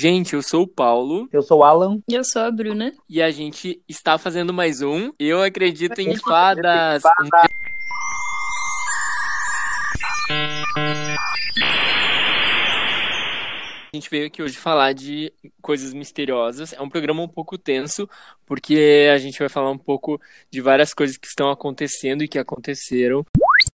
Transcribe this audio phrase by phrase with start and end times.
[0.00, 1.28] Gente, eu sou o Paulo.
[1.30, 2.00] Eu sou o Alan.
[2.08, 2.90] E eu sou a Bruna.
[3.06, 5.12] E a gente está fazendo mais um.
[5.18, 7.02] Eu acredito em fadas.
[13.92, 16.72] A gente veio aqui hoje falar de coisas misteriosas.
[16.72, 18.08] É um programa um pouco tenso,
[18.46, 20.18] porque a gente vai falar um pouco
[20.50, 23.22] de várias coisas que estão acontecendo e que aconteceram.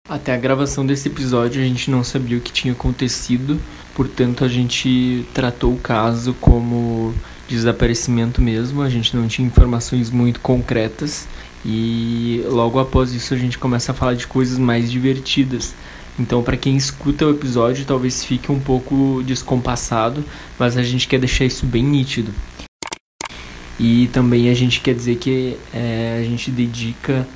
[0.07, 3.59] Até a gravação desse episódio a gente não sabia o que tinha acontecido,
[3.95, 7.15] portanto a gente tratou o caso como
[7.49, 11.27] desaparecimento mesmo, a gente não tinha informações muito concretas
[11.65, 15.75] e logo após isso a gente começa a falar de coisas mais divertidas.
[16.19, 20.23] Então, para quem escuta o episódio, talvez fique um pouco descompassado,
[20.59, 22.31] mas a gente quer deixar isso bem nítido.
[23.81, 27.27] E também a gente quer dizer que é, a gente dedica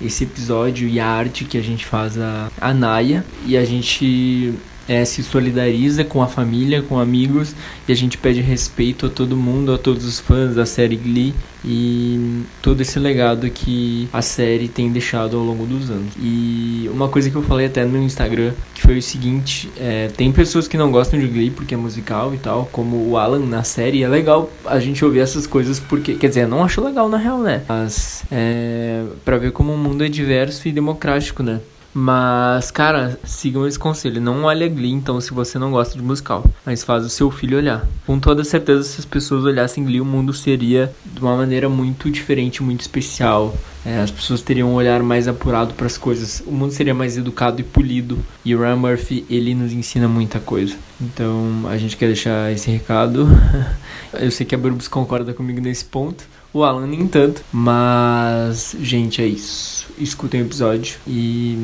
[0.00, 3.24] esse episódio e a arte que a gente faz a, a Naya.
[3.46, 4.54] E a gente
[4.88, 7.54] é, se solidariza com a família, com amigos
[7.88, 11.34] e a gente pede respeito a todo mundo, a todos os fãs da série Glee
[11.64, 16.12] e todo esse legado que a série tem deixado ao longo dos anos.
[16.18, 20.30] E uma coisa que eu falei até no Instagram que foi o seguinte: é, tem
[20.30, 23.62] pessoas que não gostam de Glee porque é musical e tal, como o Alan na
[23.64, 24.02] série.
[24.02, 27.38] é legal a gente ouvir essas coisas porque, quer dizer, não acho legal na real,
[27.38, 27.62] né?
[27.68, 31.60] Mas é, para ver como o mundo é diverso e democrático, né?
[31.94, 34.20] Mas, cara, sigam esse conselho.
[34.20, 36.44] Não olha Glee, então, se você não gosta de musical.
[36.66, 37.86] Mas faz o seu filho olhar.
[38.04, 42.10] Com toda certeza, se as pessoas olhassem Glee, o mundo seria de uma maneira muito
[42.10, 43.56] diferente, muito especial.
[43.86, 46.42] É, as pessoas teriam um olhar mais apurado para as coisas.
[46.44, 48.18] O mundo seria mais educado e polido.
[48.44, 50.74] E o Ryan Murphy, ele nos ensina muita coisa.
[51.00, 53.28] Então, a gente quer deixar esse recado.
[54.14, 56.24] Eu sei que a Burbs concorda comigo nesse ponto.
[56.54, 57.44] O Alan nem tanto.
[57.52, 59.92] Mas, gente, é isso.
[59.98, 61.58] Escutem o episódio e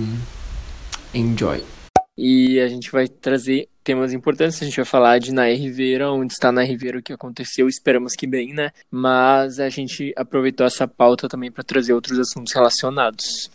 [1.14, 1.62] enjoy.
[2.18, 4.60] E a gente vai trazer temas importantes.
[4.60, 7.68] A gente vai falar de Nair Ribeira, onde está Nair Ribeira, o que aconteceu.
[7.68, 8.72] Esperamos que bem, né?
[8.90, 13.48] Mas a gente aproveitou essa pauta também para trazer outros assuntos relacionados.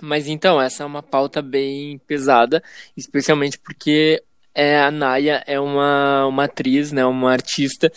[0.00, 2.62] Mas então, essa é uma pauta bem pesada,
[2.96, 4.22] especialmente porque
[4.54, 7.92] é, a Naya é uma, uma atriz, né, uma artista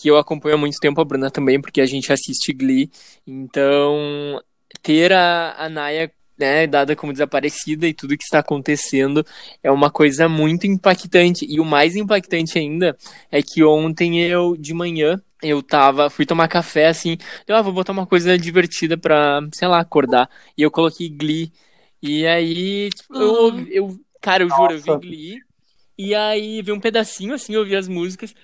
[0.00, 2.90] que eu acompanho há muito tempo, a Bruna também, porque a gente assiste Glee.
[3.26, 4.40] Então,
[4.82, 9.24] ter a, a Naya né, dada como desaparecida e tudo que está acontecendo
[9.62, 11.44] é uma coisa muito impactante.
[11.46, 12.96] E o mais impactante ainda
[13.30, 17.72] é que ontem eu, de manhã, eu tava, fui tomar café assim, eu ah, vou
[17.72, 20.30] botar uma coisa divertida pra, sei lá, acordar.
[20.56, 21.52] E eu coloquei Glee.
[22.02, 25.40] E aí, tipo, eu, eu, cara, eu juro, eu vi Glee.
[25.98, 28.34] E aí vi um pedacinho assim, eu ouvi as músicas.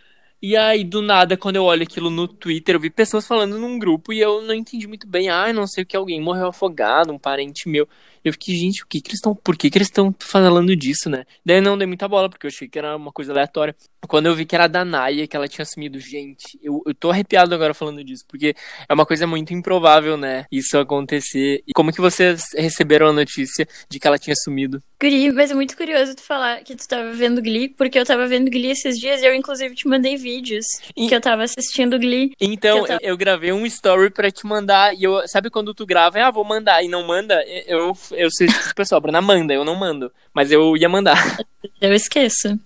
[0.43, 3.79] E aí, do nada, quando eu olho aquilo no Twitter, eu vi pessoas falando num
[3.79, 5.31] grupo e eu não entendi muito bem.
[5.31, 7.89] Ah, não sei o que, alguém morreu afogado, um parente meu.
[8.27, 9.37] Eu fiquei, gente, o que que eles estão.
[9.37, 11.25] Por que, que eles estão falando disso, né?
[11.45, 13.75] Daí não dei muita bola, porque eu achei que era uma coisa aleatória.
[14.09, 17.11] Quando eu vi que era da Naya, que ela tinha assumido, gente, eu, eu tô
[17.11, 18.55] arrepiado agora falando disso, porque
[18.89, 20.45] é uma coisa muito improvável, né?
[20.51, 21.63] Isso acontecer.
[21.67, 24.83] E como que vocês receberam a notícia de que ela tinha sumido?
[24.99, 28.27] Glee, mas é muito curioso tu falar que tu tava vendo Glee, porque eu tava
[28.27, 30.65] vendo Glee esses dias e eu, inclusive, te mandei vídeos
[30.97, 31.07] e...
[31.07, 32.33] que eu tava assistindo Glee.
[32.41, 33.01] Então, eu, tava...
[33.03, 36.45] eu, gravei um story pra te mandar, e eu, sabe quando tu grava, ah, vou
[36.45, 37.43] mandar, e não manda?
[37.67, 41.17] Eu, eu sei que o pessoal, Bruna manda, eu não mando, mas eu ia mandar.
[41.81, 42.59] Eu esqueço.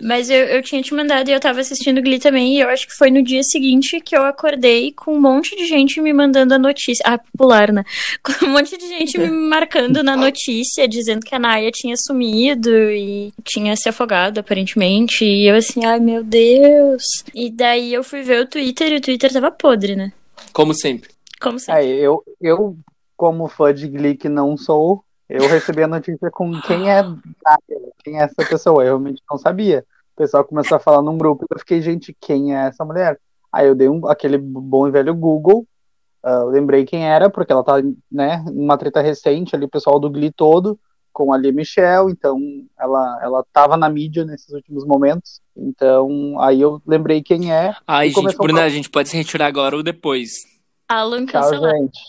[0.00, 2.86] Mas eu, eu tinha te mandado e eu tava assistindo Glee também, e eu acho
[2.86, 6.54] que foi no dia seguinte que eu acordei com um monte de gente me mandando
[6.54, 7.02] a notícia.
[7.04, 7.84] Ah, popular, né?
[8.22, 12.70] Com um monte de gente me marcando na notícia, dizendo que a Naya tinha sumido
[12.90, 15.24] e tinha se afogado, aparentemente.
[15.24, 17.02] E eu assim, ai meu Deus.
[17.34, 20.12] E daí eu fui ver o Twitter e o Twitter tava podre, né?
[20.52, 21.10] Como sempre.
[21.40, 21.84] Como sempre.
[21.84, 22.76] É, eu, eu,
[23.16, 27.04] como fã de Glee que não sou, eu recebi a notícia com quem é
[28.02, 28.82] quem é essa pessoa.
[28.82, 29.84] Eu realmente não sabia.
[30.14, 33.18] O pessoal começou a falar num grupo e eu fiquei, gente, quem é essa mulher?
[33.52, 35.66] Aí eu dei um, aquele bom e velho Google,
[36.24, 37.76] uh, lembrei quem era, porque ela tá,
[38.10, 40.78] né, numa treta recente ali, o pessoal do Glee todo,
[41.12, 42.38] com a Lia Michelle, então
[42.78, 45.40] ela, ela tava na mídia nesses últimos momentos.
[45.56, 47.74] Então, aí eu lembrei quem é.
[47.86, 50.57] Ai, gente, Bruna, a gente pode se retirar agora ou depois.
[50.88, 51.68] Alan cancelado.
[51.68, 52.00] Tchau, gente.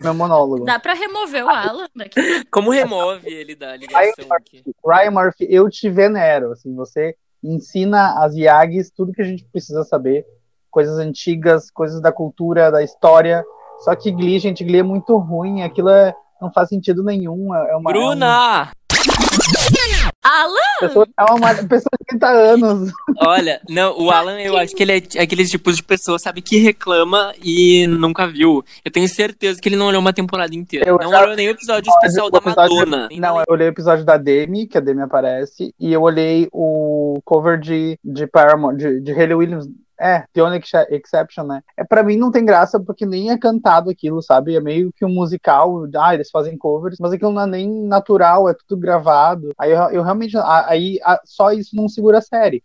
[0.00, 0.64] Meu monólogo.
[0.64, 2.14] Dá pra remover o Alan daqui?
[2.50, 4.62] Como remove ele da ligação Ryan aqui?
[4.64, 6.52] Murphy, Ryan Murphy, eu te venero.
[6.52, 7.14] Assim, você
[7.44, 10.24] ensina as Yags tudo que a gente precisa saber.
[10.70, 13.44] Coisas antigas, coisas da cultura, da história.
[13.80, 15.62] Só que Glee, gente, Glee é muito ruim.
[15.62, 17.54] Aquilo é, não faz sentido nenhum.
[17.54, 18.70] É uma, Bruna!
[18.70, 19.81] É um...
[20.22, 20.54] Alan!
[20.80, 22.92] Pessoa, é uma pessoa de 30 anos.
[23.20, 26.58] Olha, não, o Alan, eu acho que ele é aqueles tipos de pessoa, sabe, que
[26.58, 28.64] reclama e nunca viu.
[28.84, 30.88] Eu tenho certeza que ele não olhou uma temporada inteira.
[30.88, 33.08] Eu não já- olhou nem o episódio especial da episódio- Madonna.
[33.12, 37.20] Não, eu olhei o episódio da Demi, que a Demi aparece, e eu olhei o
[37.24, 39.66] cover de, de Paramore, de, de Hayley Williams.
[40.02, 41.62] É, The Only Ex- Exception, né?
[41.76, 44.56] É, pra mim não tem graça porque nem é cantado aquilo, sabe?
[44.56, 45.84] É meio que um musical.
[45.96, 49.50] Ah, eles fazem covers, mas aquilo não é nem natural, é tudo gravado.
[49.56, 50.36] Aí eu, eu realmente.
[50.66, 52.60] Aí só isso não segura a série.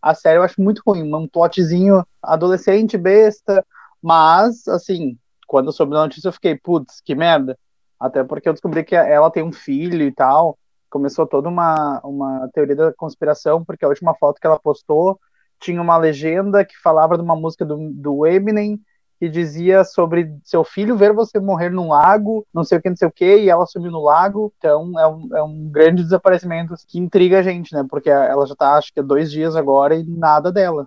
[0.00, 3.62] A série eu acho muito ruim, um plotzinho adolescente, besta,
[4.00, 7.58] mas, assim, quando eu soube da notícia eu fiquei, putz, que merda.
[8.00, 10.56] Até porque eu descobri que ela tem um filho e tal.
[10.90, 15.18] Começou toda uma, uma teoria da conspiração, porque a última foto que ela postou
[15.60, 18.80] tinha uma legenda que falava de uma música do, do Eminem
[19.18, 22.96] que dizia sobre seu filho ver você morrer num lago, não sei o que, não
[22.96, 24.52] sei o que, e ela sumiu no lago.
[24.58, 27.84] Então é um, é um grande desaparecimento que intriga a gente, né?
[27.88, 30.86] Porque ela já tá, acho que há dois dias agora e nada dela.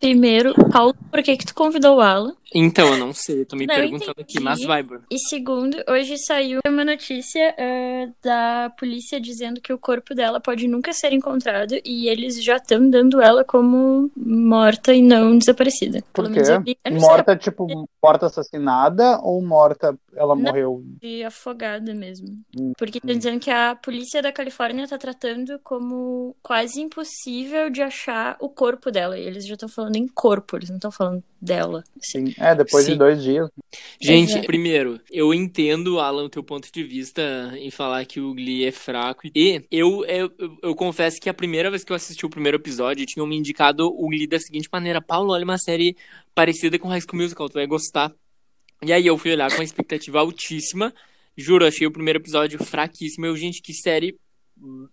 [0.00, 2.34] Primeiro, Paulo, por que que tu convidou o Alan?
[2.54, 4.40] Então, eu não sei, eu tô me Não, perguntando aqui, entendi.
[4.44, 5.04] mas vai, Bruno.
[5.10, 10.66] E segundo, hoje saiu uma notícia eh, da polícia dizendo que o corpo dela pode
[10.66, 16.02] nunca ser encontrado e eles já estão dando ela como morta e não desaparecida.
[16.12, 16.40] Por Pelo quê?
[16.40, 17.66] não sei, Morta, tipo,
[18.02, 20.42] morta assassinada ou morta, ela Não.
[20.42, 20.82] morreu?
[21.02, 22.28] de afogada mesmo.
[22.58, 27.82] Hum, Porque tá dizendo que a polícia da Califórnia tá tratando como quase impossível de
[27.82, 29.18] achar o corpo dela.
[29.18, 31.84] E eles já estão falando em corpo, eles não estão falando dela.
[32.00, 32.26] Assim.
[32.26, 32.34] Sim.
[32.40, 32.92] É, depois Sim.
[32.92, 33.48] de dois dias.
[34.00, 34.46] Gente, Exato.
[34.46, 38.72] primeiro, eu entendo, Alan, o teu ponto de vista em falar que o Glee é
[38.72, 39.28] fraco.
[39.34, 42.56] E eu, eu, eu, eu confesso que a primeira vez que eu assisti o primeiro
[42.56, 45.96] episódio, tinham me indicado o Glee da seguinte maneira: Paulo, olha uma série
[46.34, 48.12] parecida com High School Musical, tu vai gostar.
[48.82, 50.94] E aí eu fui olhar com uma expectativa altíssima.
[51.36, 53.26] Juro, achei o primeiro episódio fraquíssimo.
[53.26, 54.16] Eu, gente, que série,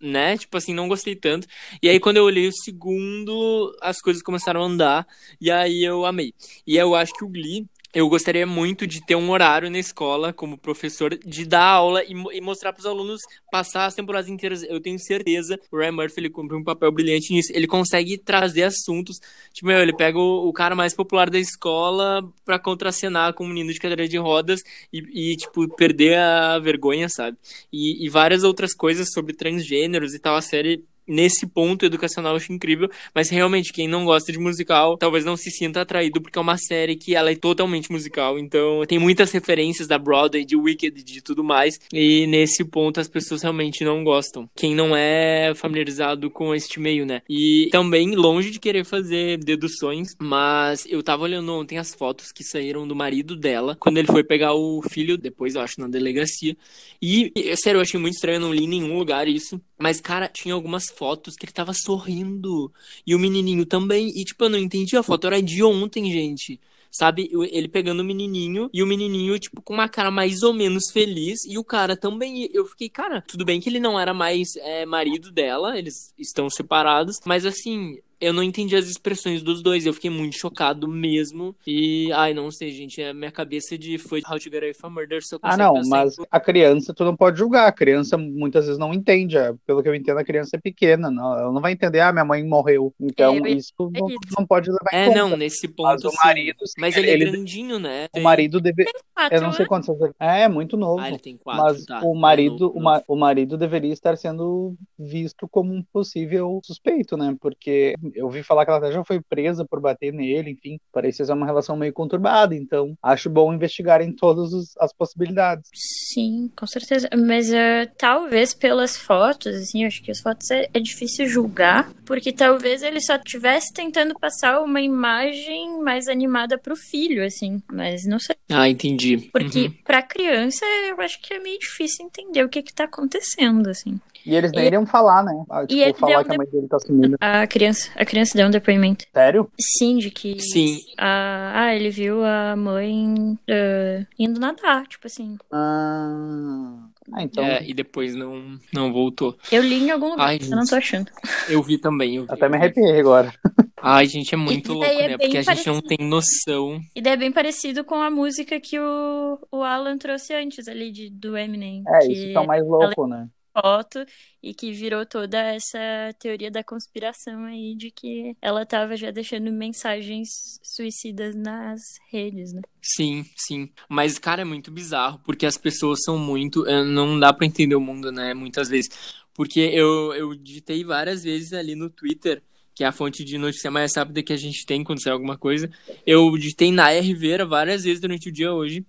[0.00, 0.36] né?
[0.36, 1.46] Tipo assim, não gostei tanto.
[1.82, 5.06] E aí quando eu olhei o segundo, as coisas começaram a andar.
[5.40, 6.32] E aí eu amei.
[6.66, 7.66] E eu acho que o Glee,
[7.96, 12.12] eu gostaria muito de ter um horário na escola como professor de dar aula e,
[12.12, 14.62] e mostrar para os alunos passar as temporadas inteiras.
[14.64, 17.50] Eu tenho certeza, o Ryan Murphy ele cumpre um papel brilhante nisso.
[17.54, 19.18] Ele consegue trazer assuntos.
[19.50, 23.48] Tipo, meu, ele pega o, o cara mais popular da escola para contracenar com um
[23.48, 24.60] menino de cadeira de rodas
[24.92, 27.38] e, e, tipo, perder a vergonha, sabe?
[27.72, 30.36] E, e várias outras coisas sobre transgêneros e tal.
[30.36, 34.96] A série nesse ponto educacional eu acho incrível, mas realmente quem não gosta de musical
[34.96, 38.84] talvez não se sinta atraído porque é uma série que ela é totalmente musical, então
[38.86, 43.42] tem muitas referências da Broadway, de Wicked, de tudo mais, e nesse ponto as pessoas
[43.42, 44.48] realmente não gostam.
[44.56, 47.22] Quem não é familiarizado com este meio, né?
[47.28, 52.44] E também longe de querer fazer deduções, mas eu tava olhando ontem as fotos que
[52.44, 56.56] saíram do marido dela quando ele foi pegar o filho, depois eu acho na delegacia,
[57.00, 59.60] e sério, eu achei muito estranho, eu não li em nenhum lugar isso.
[59.78, 62.72] Mas, cara, tinha algumas fotos que ele tava sorrindo.
[63.06, 64.08] E o menininho também.
[64.08, 64.96] E, tipo, eu não entendi.
[64.96, 66.60] A foto era de ontem, gente.
[66.90, 67.30] Sabe?
[67.50, 68.70] Ele pegando o menininho.
[68.72, 71.44] E o menininho, tipo, com uma cara mais ou menos feliz.
[71.44, 72.48] E o cara também.
[72.52, 75.78] Eu fiquei, cara, tudo bem que ele não era mais é, marido dela.
[75.78, 77.20] Eles estão separados.
[77.24, 77.98] Mas, assim.
[78.20, 81.54] Eu não entendi as expressões dos dois, eu fiquei muito chocado mesmo.
[81.66, 84.90] E, ai, não sei, gente, a minha cabeça de foi How to Get Away from
[84.90, 87.66] Murder só Ah, não, em mas a criança tu não pode julgar.
[87.68, 89.36] A criança muitas vezes não entende.
[89.36, 91.10] é, Pelo que eu entendo, a criança é pequena.
[91.10, 92.94] Não, ela não vai entender, ah, minha mãe morreu.
[93.00, 94.18] Então, É, isso não, isso.
[94.38, 95.18] não pode levar em É, conta.
[95.18, 96.16] não, nesse Mas ponto o sim.
[96.24, 98.06] marido, sim, Mas ele, ele- é grandinho, né?
[98.14, 98.84] O marido deve.
[99.14, 99.68] Quatro Eu não sei anos.
[99.68, 100.14] quantos anos.
[100.20, 101.00] É, é muito novo.
[101.00, 102.00] Ah, ele tem quatro, Mas tá.
[102.02, 102.80] o É marido, novo, o, novo.
[102.84, 107.34] ma- o marido deveria estar sendo visto como um possível suspeito, né?
[107.40, 111.24] Porque eu ouvi falar que ela até já foi presa por bater nele, enfim, parecia
[111.24, 112.54] ser uma relação meio conturbada.
[112.54, 115.68] Então, acho bom investigarem todas os- as possibilidades.
[115.74, 117.08] Sim, com certeza.
[117.16, 121.90] Mas eh, talvez pelas fotos, assim, eu acho que as fotos é, é difícil julgar,
[122.04, 127.62] porque talvez ele só estivesse tentando passar uma imagem mais animada pro filho, assim.
[127.70, 128.36] Mas não sei.
[128.50, 129.28] Ah, entendi.
[129.32, 129.74] Porque Uhum.
[129.84, 133.98] pra criança eu acho que é meio difícil entender o que que tá acontecendo, assim.
[134.26, 135.32] E eles nem E- iriam falar, né?
[135.48, 137.16] Ah, E ele tipo, falar deu que a mãe dele tá sumida.
[137.20, 139.04] A criança, a criança deu um depoimento.
[139.14, 139.48] Sério?
[139.58, 140.40] Sim, de que.
[140.40, 140.80] Sim.
[140.98, 145.36] a- ah, ele viu a mãe eh, indo nadar, tipo assim.
[145.52, 147.44] Ah, ah, então.
[147.44, 149.36] É, e depois não, não voltou.
[149.52, 151.10] Eu li em algum lugar, Ai, eu não tô achando.
[151.48, 152.16] Eu vi também.
[152.16, 153.32] Eu vi, Até me arrepiei agora.
[153.80, 155.18] Ai, gente, é muito E louco, é né?
[155.18, 156.80] Porque a gente não tem noção.
[156.94, 160.90] E daí é bem parecido com a música que o, o Alan trouxe antes ali
[160.90, 161.84] de, do Eminem.
[161.86, 163.28] É, que isso tá mais louco, né?
[163.60, 164.04] Foto
[164.42, 165.78] e que virou toda essa
[166.18, 170.28] teoria da conspiração aí de que ela tava já deixando mensagens
[170.62, 172.62] suicidas nas redes, né?
[172.82, 173.70] Sim, sim.
[173.88, 176.66] Mas, cara, é muito bizarro, porque as pessoas são muito.
[176.66, 178.34] Eh, não dá para entender o mundo, né?
[178.34, 178.90] Muitas vezes.
[179.34, 182.42] Porque eu, eu digitei várias vezes ali no Twitter
[182.74, 185.38] que é a fonte de notícia mais rápida que a gente tem quando sai alguma
[185.38, 185.70] coisa.
[186.06, 188.84] Eu digitei na Rivera várias vezes durante o dia hoje.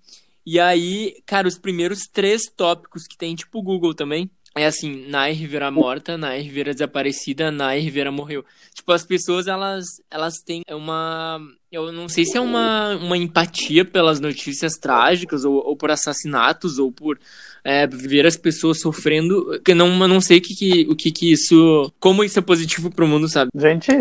[0.45, 5.07] E aí, cara, os primeiros três tópicos que tem, tipo o Google também, é assim,
[5.07, 8.43] Nair Rivera morta, Nair Rivera desaparecida, Nair Rivera morreu.
[8.73, 11.39] Tipo, as pessoas, elas, elas têm uma...
[11.71, 16.79] Eu não sei se é uma, uma empatia pelas notícias trágicas, ou, ou por assassinatos,
[16.79, 17.19] ou por
[17.63, 19.59] é, ver as pessoas sofrendo.
[19.65, 21.91] Que não, eu não sei que, que, o que, que isso...
[21.99, 23.51] Como isso é positivo pro mundo, sabe?
[23.55, 23.91] Gente,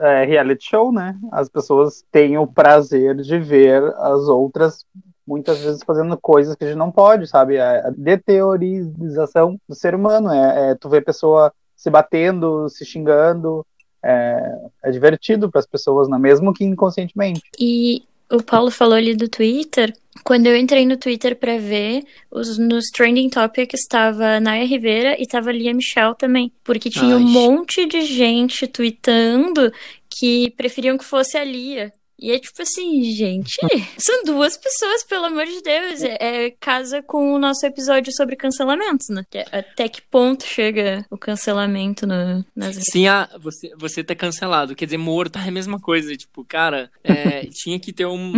[0.00, 1.16] é reality show, né?
[1.32, 4.84] As pessoas têm o prazer de ver as outras
[5.28, 7.56] muitas vezes fazendo coisas que a gente não pode, sabe?
[7.56, 10.32] É a deteorização do ser humano.
[10.32, 13.64] É, é tu ver pessoa se batendo, se xingando.
[14.02, 14.54] É,
[14.84, 16.18] é divertido para as pessoas, não?
[16.18, 17.42] mesmo que inconscientemente.
[17.58, 19.92] E o Paulo falou ali do Twitter.
[20.24, 25.22] Quando eu entrei no Twitter para ver, os, nos trending topics estava Naya Rivera e
[25.22, 26.52] estava Lia Michelle também.
[26.64, 27.22] Porque tinha Ai.
[27.22, 29.72] um monte de gente tweetando
[30.08, 31.92] que preferiam que fosse a Lia.
[32.20, 33.56] E é tipo assim, gente,
[33.96, 36.02] são duas pessoas, pelo amor de Deus.
[36.02, 39.22] É, é casa com o nosso episódio sobre cancelamentos, né?
[39.32, 44.74] É, até que ponto chega o cancelamento no, nas Sim, a, você, você tá cancelado.
[44.74, 46.16] Quer dizer, morto é a mesma coisa.
[46.16, 48.32] Tipo, cara, é, tinha que ter um.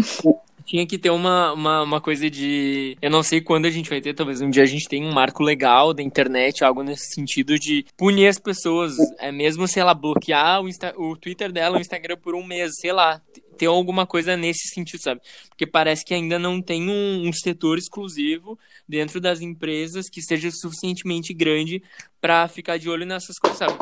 [0.66, 2.98] tinha que ter uma, uma, uma, coisa de.
[3.00, 5.12] Eu não sei quando a gente vai ter, talvez um dia a gente tenha um
[5.12, 8.94] marco legal da internet, algo nesse sentido de punir as pessoas.
[9.18, 12.72] É mesmo, sei lá, bloquear o, Insta, o Twitter dela, o Instagram por um mês,
[12.78, 13.22] sei lá
[13.60, 15.20] ter alguma coisa nesse sentido, sabe?
[15.50, 20.50] Porque parece que ainda não tem um, um setor exclusivo dentro das empresas que seja
[20.50, 21.82] suficientemente grande
[22.22, 23.74] para ficar de olho nessas coisas, sabe?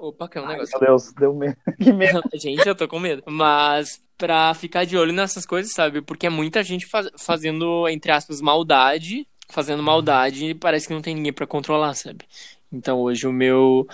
[0.00, 0.72] Opa, que é um negócio.
[0.76, 1.56] Ai, meu Deus, deu medo.
[1.82, 2.22] Que medo.
[2.34, 3.24] gente, eu tô com medo.
[3.26, 6.00] Mas pra ficar de olho nessas coisas, sabe?
[6.00, 11.02] Porque é muita gente faz, fazendo, entre aspas, maldade, fazendo maldade e parece que não
[11.02, 12.24] tem ninguém para controlar, sabe?
[12.72, 13.86] Então hoje o meu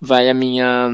[0.00, 0.90] vai a minha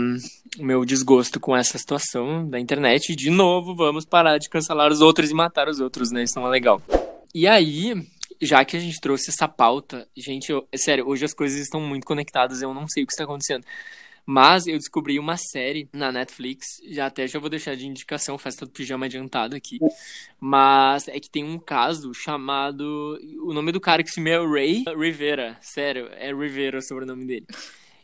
[0.59, 3.15] o meu desgosto com essa situação da internet.
[3.15, 6.25] De novo, vamos parar de cancelar os outros e matar os outros, né?
[6.25, 6.83] Isso não é legal.
[7.33, 7.95] E aí,
[8.41, 12.05] já que a gente trouxe essa pauta, gente, eu, sério, hoje as coisas estão muito
[12.05, 13.65] conectadas, eu não sei o que está acontecendo.
[14.25, 18.65] Mas eu descobri uma série na Netflix, já até já vou deixar de indicação, festa
[18.65, 19.79] do pijama adiantado aqui.
[20.39, 23.19] Mas é que tem um caso chamado.
[23.43, 25.59] O nome do cara que se chama é Ray Rivera.
[25.61, 27.47] Sério, é Rivera o sobrenome dele.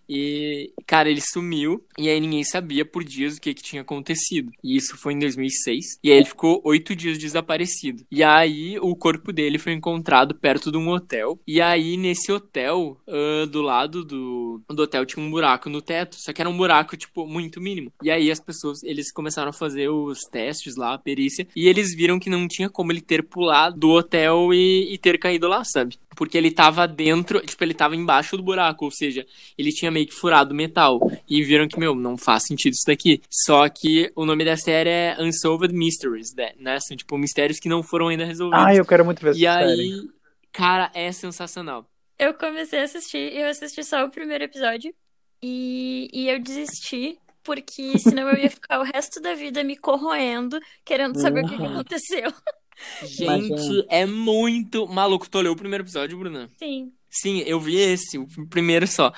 [0.08, 4.52] E, cara, ele sumiu e aí ninguém sabia por dias o que, que tinha acontecido.
[4.62, 5.98] E isso foi em 2006.
[6.02, 8.04] E aí ele ficou oito dias desaparecido.
[8.10, 11.38] E aí o corpo dele foi encontrado perto de um hotel.
[11.46, 16.16] E aí nesse hotel, uh, do lado do, do hotel, tinha um buraco no teto.
[16.18, 17.92] Só que era um buraco, tipo, muito mínimo.
[18.02, 21.46] E aí as pessoas, eles começaram a fazer os testes lá, a perícia.
[21.54, 25.18] E eles viram que não tinha como ele ter pulado do hotel e, e ter
[25.18, 25.96] caído lá, sabe?
[26.16, 29.24] Porque ele tava dentro, tipo, ele tava embaixo do buraco, ou seja,
[29.56, 30.98] ele tinha meio que furado metal.
[31.28, 33.22] E viram que, meu, não faz sentido isso daqui.
[33.30, 36.80] Só que o nome da série é Unsolved Mysteries, né?
[36.80, 38.66] São, tipo, mistérios que não foram ainda resolvidos.
[38.66, 40.08] Ah, eu quero muito ver essa E aí,
[40.52, 41.86] cara, é sensacional.
[42.18, 44.94] Eu comecei a assistir, eu assisti só o primeiro episódio.
[45.42, 50.58] E, e eu desisti porque senão eu ia ficar o resto da vida me corroendo,
[50.84, 51.46] querendo saber uhum.
[51.46, 52.32] o que, que aconteceu.
[53.02, 54.02] Gente, é...
[54.02, 55.28] é muito maluco.
[55.28, 56.50] Tu olhou o primeiro episódio, Bruna?
[56.58, 56.92] Sim.
[57.08, 59.12] Sim, eu vi esse, o primeiro só.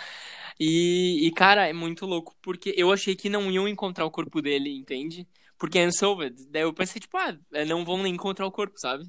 [0.58, 4.42] E, e, cara, é muito louco, porque eu achei que não iam encontrar o corpo
[4.42, 5.26] dele, entende?
[5.56, 6.46] Porque é Unsolved.
[6.48, 7.36] Daí eu pensei, tipo, ah,
[7.66, 9.04] não vão nem encontrar o corpo, sabe?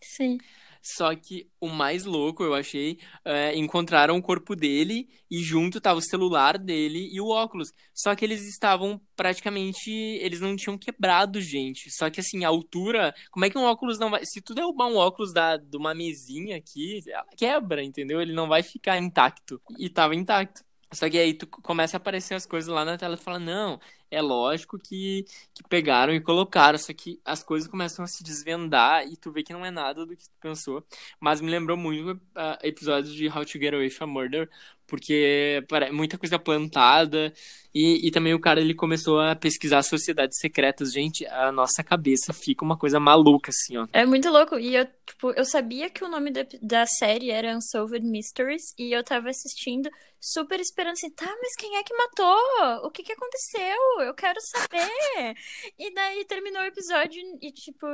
[0.00, 0.38] Sim.
[0.82, 6.00] Só que o mais louco, eu achei, é, encontraram o corpo dele e junto tava
[6.00, 7.70] o celular dele e o óculos.
[7.94, 9.90] Só que eles estavam praticamente.
[9.90, 11.90] Eles não tinham quebrado, gente.
[11.90, 13.14] Só que assim, a altura.
[13.30, 14.24] Como é que um óculos não vai.
[14.24, 17.00] Se tu derrubar um óculos da, de uma mesinha aqui,
[17.36, 18.20] quebra, entendeu?
[18.20, 19.60] Ele não vai ficar intacto.
[19.78, 20.62] E tava intacto.
[20.92, 23.80] Só que aí tu começa a aparecer as coisas lá na tela e fala, não,
[24.10, 29.06] é lógico que, que pegaram e colocaram, só que as coisas começam a se desvendar
[29.06, 30.84] e tu vê que não é nada do que tu pensou.
[31.18, 34.50] Mas me lembrou muito uh, episódios de How to Get Away from Murder,
[34.92, 37.32] porque muita coisa plantada
[37.74, 40.92] e, e também o cara ele começou a pesquisar sociedades secretas.
[40.92, 43.88] Gente, a nossa cabeça fica uma coisa maluca, assim, ó.
[43.90, 44.58] É muito louco.
[44.58, 48.92] E eu, tipo, eu sabia que o nome da, da série era Unsolved Mysteries e
[48.92, 49.88] eu tava assistindo
[50.20, 52.86] super esperando assim, tá, mas quem é que matou?
[52.86, 54.00] O que que aconteceu?
[54.00, 55.34] Eu quero saber.
[55.78, 57.86] e daí terminou o episódio e, tipo,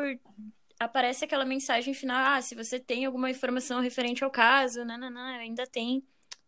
[0.80, 5.64] aparece aquela mensagem final, ah, se você tem alguma informação referente ao caso, não, ainda
[5.68, 6.02] tem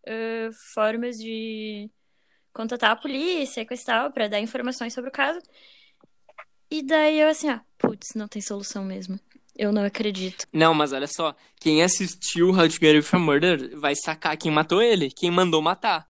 [0.07, 1.91] uh, formas de
[2.53, 5.41] contatar a polícia, coisa pra dar informações sobre o caso.
[6.71, 9.19] E daí eu assim, ah, putz, não tem solução mesmo.
[9.57, 10.47] Eu não acredito.
[10.53, 14.81] Não, mas olha só, quem assistiu How to Get Away Murder vai sacar quem matou
[14.81, 16.10] ele, quem mandou matar.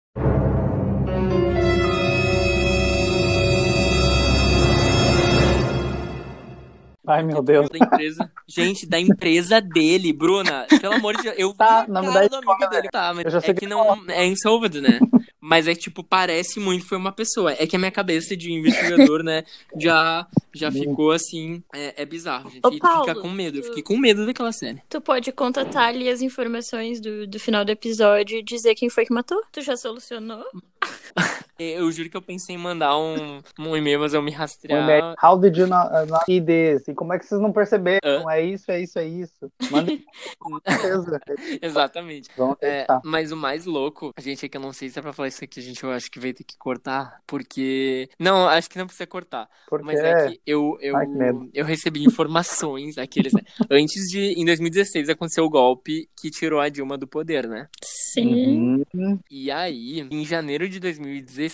[7.06, 7.68] Ai, meu Deus.
[7.70, 8.32] Da empresa.
[8.46, 10.66] Gente, da empresa dele, Bruna.
[10.80, 12.88] Pelo amor de Deus, eu vi Tá, a cara dá do amigo dele.
[12.90, 15.00] Tá, mas Eu já sei é que que não é insolved, né?
[15.40, 17.52] Mas é tipo, parece muito que foi uma pessoa.
[17.52, 19.44] É que a minha cabeça de investigador, né,
[19.78, 21.62] já, já ficou assim.
[21.74, 22.64] É, é bizarro, gente.
[22.64, 23.58] Ô, tu fica Paulo, com medo.
[23.58, 24.82] Eu fiquei com medo daquela série.
[24.88, 29.06] Tu pode contatar ali as informações do, do final do episódio e dizer quem foi
[29.06, 29.42] que matou?
[29.50, 30.44] Tu já solucionou?
[31.62, 34.82] Eu juro que eu pensei em mandar um, um e-mail, mas eu me Um rastrear.
[34.82, 35.14] e-mail.
[35.22, 36.88] How did you not, uh, not see this?
[36.88, 38.00] E como é que vocês não perceberam?
[38.02, 38.32] Hã?
[38.32, 39.52] É isso, é isso, é isso.
[39.70, 39.92] Manda.
[41.60, 42.30] Exatamente.
[42.34, 45.12] Vamos É, mas o mais louco, gente, é que eu não sei se é pra
[45.12, 48.08] falar isso aqui, a gente eu acho que vai ter que cortar, porque.
[48.18, 49.46] Não, acho que não precisa cortar.
[49.68, 53.42] Porque Mas é que eu, eu, Ai, que eu recebi informações, aqueles, né?
[53.70, 54.32] Antes de.
[54.40, 57.68] Em 2016 aconteceu o golpe que tirou a Dilma do poder, né?
[58.14, 58.82] Sim.
[58.94, 59.18] Uhum.
[59.30, 61.49] E aí, em janeiro de 2016,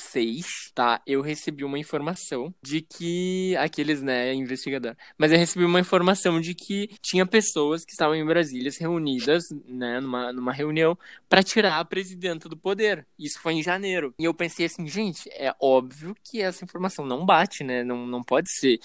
[0.74, 1.00] tá?
[1.06, 3.56] Eu recebi uma informação de que.
[3.56, 4.94] Aqueles, né, investigador.
[5.18, 10.00] Mas eu recebi uma informação de que tinha pessoas que estavam em Brasília reunidas, né,
[10.00, 10.98] numa, numa reunião,
[11.28, 13.06] pra tirar a presidenta do poder.
[13.18, 14.14] Isso foi em janeiro.
[14.18, 17.84] E eu pensei assim, gente, é óbvio que essa informação não bate, né?
[17.84, 18.78] Não, não pode ser.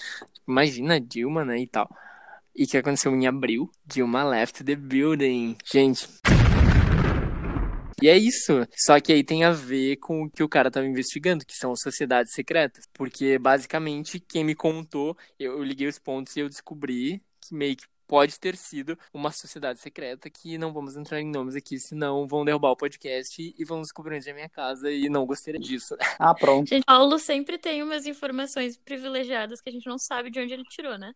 [0.46, 1.90] Imagina Dilma, né, e tal.
[2.54, 3.70] E que aconteceu em abril?
[3.86, 5.56] Dilma left the building.
[5.64, 6.06] Gente.
[8.02, 8.66] E é isso.
[8.76, 11.74] Só que aí tem a ver com o que o cara tava investigando, que são
[11.76, 12.84] sociedades secretas.
[12.92, 17.76] Porque, basicamente, quem me contou, eu, eu liguei os pontos e eu descobri que meio
[17.76, 22.26] que pode ter sido uma sociedade secreta que não vamos entrar em nomes aqui, senão
[22.28, 25.58] vão derrubar o podcast e vão descobrir onde é a minha casa e não gostaria
[25.58, 25.96] disso.
[26.18, 26.68] Ah, pronto.
[26.68, 30.62] Gente, Paulo sempre tem umas informações privilegiadas que a gente não sabe de onde ele
[30.64, 31.12] tirou, né?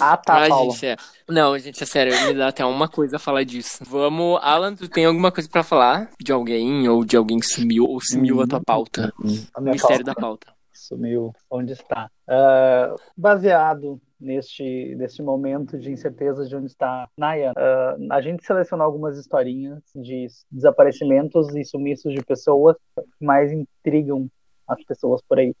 [0.00, 0.70] Ah, tá, ah, Paulo.
[0.70, 0.96] gente, é.
[1.28, 3.82] Não, gente, é sério, me dá até uma coisa a falar disso.
[3.84, 7.84] Vamos, Alan, tu tem alguma coisa pra falar de alguém ou de alguém que sumiu
[7.84, 9.12] ou sumiu a tua pauta?
[9.52, 10.54] A minha Mistério pauta da pauta.
[10.72, 11.34] sumiu.
[11.50, 12.08] Onde está?
[12.28, 18.84] Ah, baseado neste, neste momento de incerteza de onde está Naya, ah, a gente selecionou
[18.84, 24.28] algumas historinhas de desaparecimentos e sumiços de pessoas que mais intrigam
[24.66, 25.54] as pessoas por aí.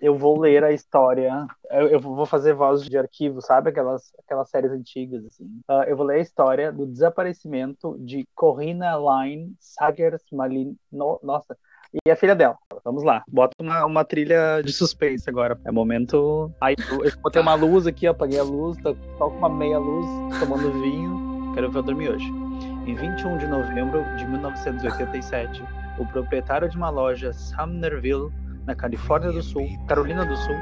[0.00, 3.70] Eu vou ler a história, eu, eu vou fazer voz de arquivo, sabe?
[3.70, 5.48] Aquelas, aquelas séries antigas, assim.
[5.68, 10.76] Ah, eu vou ler a história do desaparecimento de Corrina Line Sagers Malin...
[10.90, 11.56] No, nossa,
[12.04, 12.56] e a filha dela.
[12.84, 15.58] Vamos lá, bota uma, uma trilha de suspense agora.
[15.64, 16.50] É momento.
[16.60, 20.06] Aí eu, eu botei uma luz aqui, apaguei a luz, tô com uma meia luz,
[20.40, 21.52] tomando vinho.
[21.54, 22.26] Quero ver eu dormir hoje.
[22.86, 25.62] Em 21 de novembro de 1987,
[25.98, 28.32] o proprietário de uma loja Sumnerville,
[28.66, 30.56] na Califórnia do Sul, Carolina do Sul,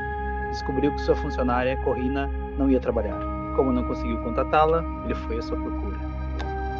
[0.50, 3.18] descobriu que sua funcionária, Corrina, não ia trabalhar.
[3.56, 5.98] Como não conseguiu contatá-la, ele foi à sua procura.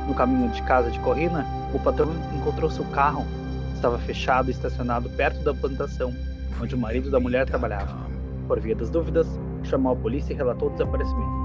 [0.08, 3.24] No caminho de casa de Corrina, o patrão encontrou seu carro
[3.80, 6.12] estava fechado e estacionado perto da plantação,
[6.60, 7.96] onde o marido da mulher trabalhava.
[8.46, 9.26] Por via das dúvidas,
[9.62, 11.40] chamou a polícia e relatou o desaparecimento.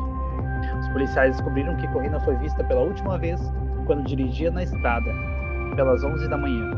[0.79, 3.39] Os policiais descobriram que Corrina foi vista pela última vez
[3.85, 5.11] quando dirigia na estrada,
[5.75, 6.71] pelas 11 da manhã.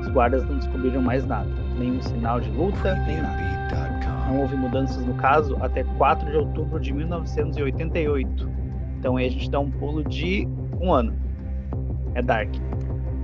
[0.00, 3.42] Os guardas não descobriram mais nada, nenhum sinal de luta, nem nada.
[4.28, 8.48] Não houve mudanças no caso até 4 de outubro de 1988.
[8.98, 10.46] Então aí a gente dá um pulo de
[10.80, 11.12] um ano.
[12.14, 12.54] É Dark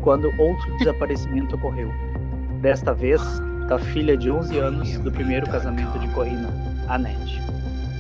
[0.03, 1.91] quando outro desaparecimento ocorreu.
[2.61, 3.23] Desta vez,
[3.69, 6.49] da filha de 11 anos do primeiro casamento de Corrina,
[6.89, 7.41] Annette.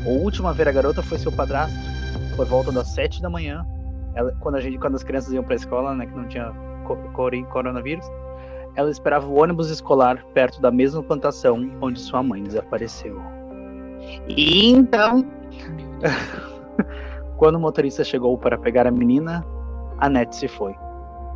[0.06, 1.78] O último a ver a garota foi seu padrasto,
[2.36, 3.66] por volta das 7 da manhã,
[4.14, 6.52] ela, quando, a gente, quando as crianças iam para a escola, né, que não tinha
[6.84, 8.06] co cor coronavírus,
[8.74, 13.20] ela esperava o ônibus escolar perto da mesma plantação onde sua mãe desapareceu.
[14.28, 15.24] E então,
[17.36, 19.44] quando o motorista chegou para pegar a menina,
[19.98, 20.74] Annette se foi.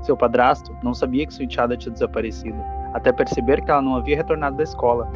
[0.02, 2.58] Seu padrasto não sabia que sua enteada tinha desaparecido,
[2.92, 5.10] até perceber que ela não havia retornado da escola.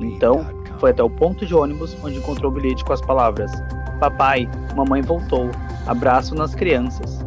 [0.00, 0.44] Então,
[0.78, 3.50] foi até o ponto de ônibus onde encontrou o bilhete com as palavras:
[4.00, 5.50] Papai, mamãe voltou,
[5.86, 7.24] abraço nas crianças.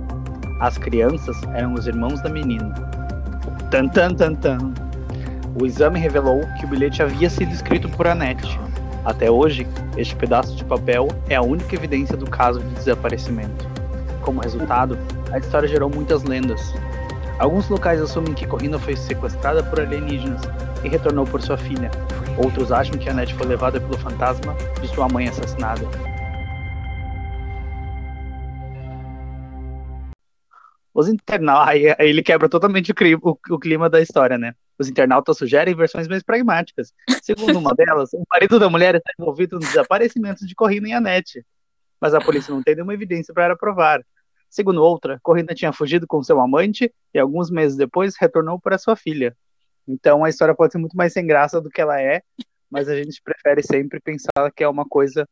[0.60, 2.74] As crianças eram os irmãos da menina.
[3.72, 4.74] Tan tan tan tan.
[5.60, 8.60] O exame revelou que o bilhete havia sido escrito por Annette.
[9.06, 9.66] Até hoje,
[9.98, 13.68] este pedaço de papel é a única evidência do caso de desaparecimento.
[14.22, 14.98] Como resultado,
[15.32, 16.74] a história gerou muitas lendas.
[17.40, 20.42] Alguns locais assumem que Corrina foi sequestrada por alienígenas
[20.84, 21.90] e retornou por sua filha.
[22.38, 25.88] Outros acham que Annette foi levada pelo fantasma de sua mãe assassinada.
[30.94, 31.70] Os internautas.
[31.70, 34.54] Aí, ele quebra totalmente o clima, o, o clima da história, né?
[34.78, 36.94] Os internautas sugerem versões mais pragmáticas.
[37.24, 41.46] Segundo uma delas, o marido da mulher está envolvido nos desaparecimentos de Corrina e Anete.
[42.02, 44.02] Mas a polícia não tem nenhuma evidência para provar.
[44.50, 48.96] Segundo outra, Corrina tinha fugido com seu amante e alguns meses depois retornou para sua
[48.96, 49.36] filha.
[49.88, 52.22] Então a história pode ser muito mais sem graça do que ela é,
[52.70, 55.28] mas a gente prefere sempre pensar que é uma coisa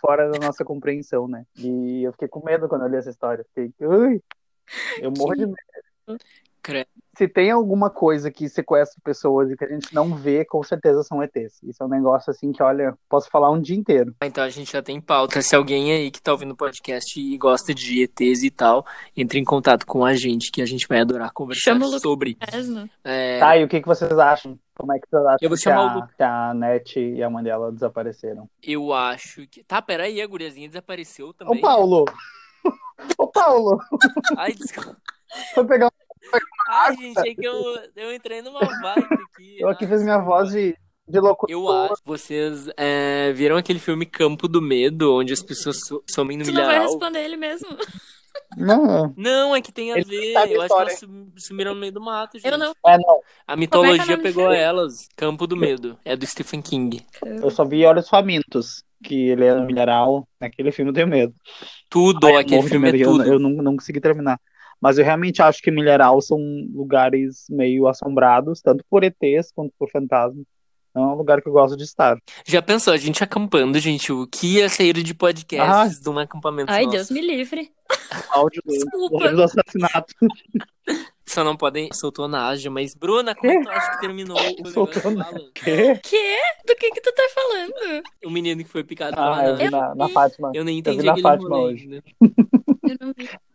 [0.00, 1.44] fora da nossa compreensão, né?
[1.56, 3.44] E eu fiquei com medo quando eu li essa história.
[3.54, 4.22] Fiquei, ui,
[5.00, 6.18] eu morro de medo.
[7.16, 11.02] Se tem alguma coisa que sequestra pessoas e que a gente não vê, com certeza
[11.02, 11.60] são ETs.
[11.64, 14.14] Isso é um negócio assim que, olha, posso falar um dia inteiro.
[14.22, 15.42] Então a gente já tem pauta.
[15.42, 19.40] Se alguém aí que tá ouvindo o podcast e gosta de ETs e tal, entre
[19.40, 22.38] em contato com a gente, que a gente vai adorar conversar Chama o sobre.
[23.02, 24.56] É, Tá, e o que, que vocês acham?
[24.76, 27.00] Como é que vocês acham Eu vou que, chamar o a, Lu- que a Net
[27.00, 28.48] e a mãe dela desapareceram?
[28.62, 29.64] Eu acho que.
[29.64, 31.60] Tá, peraí, a guriazinha desapareceu Ô, também.
[31.60, 32.04] Paulo!
[33.18, 33.80] Ô, Paulo!
[34.36, 34.96] Ai, desculpa.
[35.52, 35.90] Foi pegar.
[36.68, 37.54] Ai, gente, é que eu,
[37.96, 39.56] eu entrei numa vibe aqui.
[39.60, 40.76] Eu aqui fiz minha voz de,
[41.08, 41.50] de locutor.
[41.50, 42.02] Eu acho.
[42.04, 46.48] Vocês é, viram aquele filme Campo do Medo, onde as pessoas su- somem no Tu
[46.52, 46.88] não vai milharal?
[46.90, 47.68] responder ele mesmo.
[48.56, 50.36] Não, Não, é que tem a Ele ver.
[50.36, 52.50] a Eu acho que elas sum- sumiram no meio do mato, gente.
[52.50, 52.72] Eu não.
[52.86, 53.20] é, não.
[53.46, 54.56] A mitologia nome do pegou filme?
[54.58, 55.08] elas.
[55.16, 55.98] Campo do Medo.
[56.04, 57.04] É do Stephen King.
[57.24, 60.26] Eu só vi Olhos Famintos, que ele é no milharal.
[60.40, 61.34] Naquele filme eu tenho medo.
[61.90, 63.24] Tudo, Ai, eu aquele filme medo, é eu- tudo.
[63.24, 64.38] Eu, não, não consegui terminar.
[64.80, 66.38] Mas eu realmente acho que Milharal são
[66.72, 70.44] lugares meio assombrados, tanto por ETs quanto por fantasmas.
[70.94, 72.18] Não é um lugar que eu gosto de estar.
[72.44, 76.72] Já pensou, a gente acampando, gente, o que ia sair de podcasts de um acampamento
[76.72, 76.96] Ai, nosso?
[76.96, 77.70] Deus me livre.
[78.30, 79.16] Áudio do, Desculpa.
[79.24, 80.14] áudio do assassinato.
[81.28, 81.90] Só não podem...
[81.92, 85.52] Soltou Nádia, mas Bruna, como é que tu acha que terminou o falando?
[85.54, 86.00] Quê?
[86.02, 86.36] Que?
[86.66, 88.02] Do que que tu tá falando?
[88.24, 90.50] O menino que foi picado pela Ah, eu vi na, na Fátima.
[90.54, 91.84] Eu nem vi entendi na aquele Fátima rolê hoje.
[91.84, 92.02] ainda.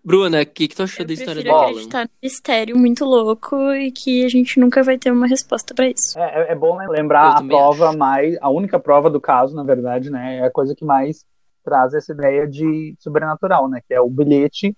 [0.03, 1.69] Bruna, o que, que tu achou Eu da história do prefiro Alan?
[1.71, 5.87] acreditar no mistério muito louco e que a gente nunca vai ter uma resposta pra
[5.87, 6.17] isso.
[6.19, 8.37] É, é- é bom Eu lembrar a prova mais.
[8.41, 10.37] A única prova do caso, na verdade, né?
[10.39, 11.23] É a coisa que mais
[11.63, 13.79] traz essa ideia de sobrenatural, né?
[13.87, 14.75] Que é o bilhete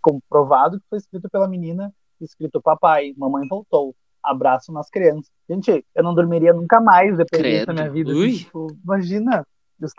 [0.00, 3.94] comprovado que foi escrito pela menina, escrito papai, mamãe voltou.
[4.22, 5.30] Abraço nas crianças.
[5.48, 8.10] Gente, eu não dormiria nunca mais depois disso na minha vida.
[8.10, 9.46] Assim, tipo, imagina.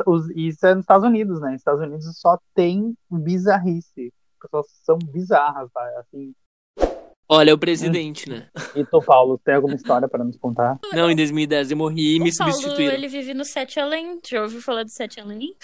[0.06, 1.52] Os- isso é nos Estados Unidos, né?
[1.52, 4.12] Nos Estados Unidos só tem bizarrice.
[4.41, 5.82] As pessoas são bizarras, tá?
[6.00, 6.34] Assim.
[7.28, 8.48] Olha, é o presidente, né?
[8.76, 10.78] E tu, Paulo, tem alguma história para nos contar?
[10.93, 12.93] Não, em 2010 eu morri e me o Paulo, substituíram.
[12.93, 14.19] ele vive no Sete Além.
[14.30, 15.56] Já ouviu falar do Sete Além?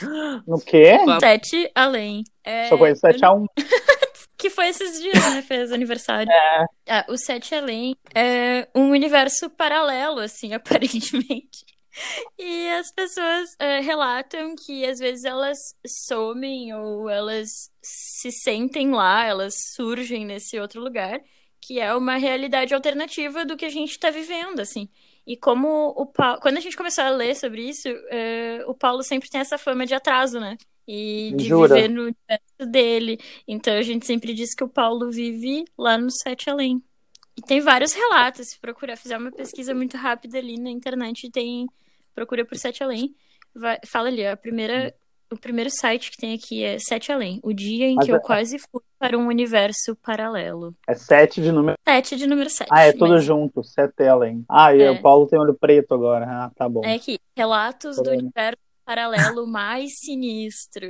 [0.48, 0.98] No quê?
[1.20, 2.24] Sete Além.
[2.44, 3.46] É, Só conheço 7 a 1
[4.36, 5.44] Que foi esses dias, né?
[5.44, 6.32] Fez aniversário.
[6.32, 6.66] É.
[6.90, 11.64] Ah, o Sete Além é um universo paralelo, assim, aparentemente.
[12.38, 19.26] E as pessoas eh, relatam que às vezes elas somem ou elas se sentem lá,
[19.26, 21.22] elas surgem nesse outro lugar,
[21.60, 24.90] que é uma realidade alternativa do que a gente está vivendo, assim.
[25.26, 29.04] E como o Paulo, quando a gente começou a ler sobre isso, eh, o Paulo
[29.04, 30.58] sempre tem essa fama de atraso, né?
[30.88, 31.76] E de Jura?
[31.76, 33.20] viver no universo dele.
[33.48, 36.84] Então a gente sempre diz que o Paulo vive lá no Sete Além.
[37.38, 41.68] E tem vários relatos, se procurar, fizer uma pesquisa muito rápida ali na internet, tem
[42.14, 43.14] procura por Sete Além,
[43.56, 44.94] vai- fala ali, a primeira,
[45.32, 48.16] o primeiro site que tem aqui é Sete Além, o dia em Mas que é-
[48.16, 50.72] eu quase fui para um universo paralelo.
[50.88, 51.76] É 7 de número.
[51.88, 52.70] Sete de número sete.
[52.72, 53.64] Ah, é tudo mas junto.
[53.64, 54.46] 7 além.
[54.48, 54.92] Ah, e É.
[54.92, 56.26] o Paulo tem olho preto agora.
[56.28, 56.82] Ah, tá bom.
[56.86, 60.86] É aqui, relatos do universo paralelo mais sinistro.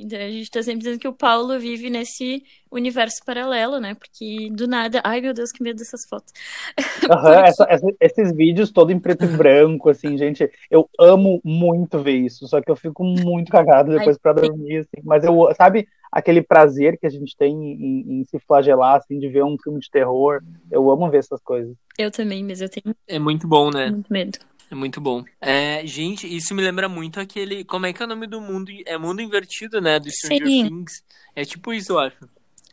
[0.00, 3.94] Então a gente tá sempre dizendo que o Paulo vive nesse universo paralelo, né?
[3.94, 5.00] Porque do nada.
[5.04, 6.32] Ai meu Deus, que medo dessas fotos.
[7.10, 11.98] Aham, essa- essa- esses vídeos todo em preto e branco, assim, gente, eu amo muito
[12.02, 15.88] ver isso, só que eu fico muito cagado depois pra dormir, assim, mas eu, sabe,
[16.12, 19.80] aquele prazer que a gente tem em, em se flagelar, assim, de ver um filme
[19.80, 21.74] de terror, eu amo ver essas coisas.
[21.98, 23.90] Eu também, mas eu tenho É muito bom, né?
[23.90, 24.38] muito medo.
[24.70, 25.24] É muito bom.
[25.40, 27.64] É, gente, isso me lembra muito aquele.
[27.64, 28.70] Como é que é o nome do mundo?
[28.86, 29.98] É Mundo Invertido, né?
[29.98, 30.68] Do Stranger Sim.
[30.68, 31.02] Things.
[31.34, 32.16] É tipo isso, eu acho.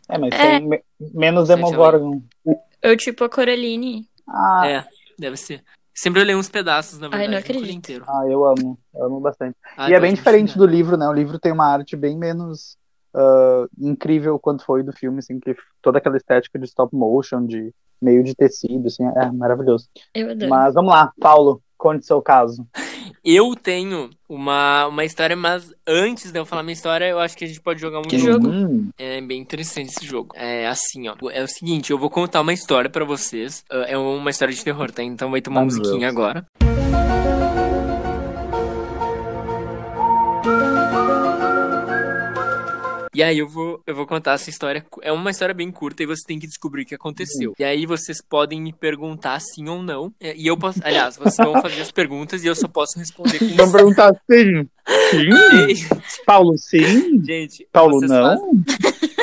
[0.07, 0.59] É, mas É.
[0.59, 2.21] tem me- menos Demogorgon.
[2.81, 4.07] Eu, tipo, a Coraline.
[4.27, 4.85] Ah, É,
[5.17, 5.63] deve ser.
[5.93, 7.29] Sempre olhei uns pedaços, na Ai, verdade.
[7.31, 7.77] não nunca li acredito.
[7.77, 8.05] inteiro.
[8.07, 9.57] ah, eu amo, eu amo bastante.
[9.75, 11.07] Ah, E é pode bem diferente do livro, né?
[11.07, 12.77] O livro tem uma arte bem menos
[13.15, 17.73] ah, incrível quanto foi do filme, assim, que toda aquela estética de stop motion, de
[17.99, 19.89] meio de tecido, assim, é maravilhoso.
[20.13, 20.49] Eu adoro.
[20.51, 22.65] Mas vamos lá, Paulo, conte seu caso.
[23.23, 27.43] Eu tenho uma, uma história, mas antes de eu falar minha história, eu acho que
[27.43, 28.47] a gente pode jogar um Que jogo.
[28.47, 30.33] Hum, É bem interessante esse jogo.
[30.35, 31.15] É assim, ó.
[31.31, 33.63] É o seguinte, eu vou contar uma história pra vocês.
[33.69, 35.03] Ah, É uma história de terror, tá?
[35.03, 36.11] Então vai Ah, meu musiquinha Deus.
[36.11, 36.45] agora.
[43.17, 44.85] E aí eu vou, eu vou contar essa história.
[45.01, 47.55] É uma história bem curta e você tem que descobrir o que aconteceu.
[47.57, 50.13] E aí vocês podem me perguntar sim ou não.
[50.19, 50.79] É, E eu posso.
[50.83, 54.69] Aliás, vocês vão fazer as perguntas e eu só posso responder com Vamos perguntar sim.
[55.09, 55.87] Sim?
[56.27, 57.19] Paulo, sim?
[57.25, 58.37] Gente, Paulo, não?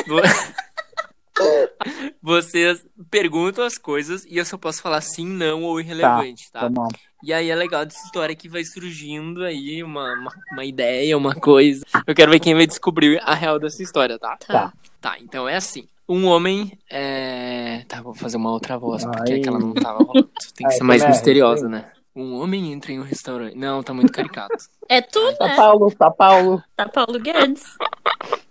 [0.07, 0.21] Vo-
[2.21, 6.61] Vocês perguntam as coisas e eu só posso falar sim, não ou irrelevante, tá?
[6.61, 6.87] Tá bom.
[7.25, 11.33] E aí é legal dessa história que vai surgindo aí uma, uma, uma ideia, uma
[11.33, 11.83] coisa.
[12.05, 14.37] Eu quero ver quem vai descobrir a real dessa história, tá?
[14.37, 14.71] Tá.
[15.01, 15.87] Tá, então é assim.
[16.07, 17.83] Um homem é.
[17.87, 19.39] Tá, vou fazer uma outra voz, porque Ai.
[19.39, 20.29] aquela não tava rolando.
[20.55, 21.07] Tem que Ai, ser mais é?
[21.07, 21.91] misteriosa, né?
[22.15, 23.57] Um homem entra em um restaurante.
[23.57, 24.55] Não, tá muito caricato.
[24.87, 25.55] É tu, Tá né?
[25.55, 26.63] Paulo, tá Paulo.
[26.75, 27.63] Tá Paulo Guedes.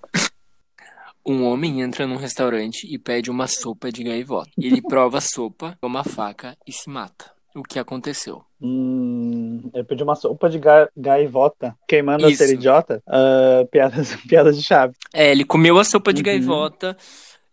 [1.24, 4.50] Um homem entra num restaurante e pede uma sopa de gaivota.
[4.58, 7.33] Ele prova a sopa, com uma faca e se mata.
[7.54, 8.42] O que aconteceu?
[8.60, 11.74] Hum, eu pedi uma sopa de ga gaivota.
[11.86, 12.44] Quem manda Isso.
[12.44, 13.00] ser idiota?
[13.06, 14.94] Ah, piadas, piadas de chave.
[15.12, 16.24] É, ele comeu a sopa de Uhum.
[16.24, 16.96] gaivota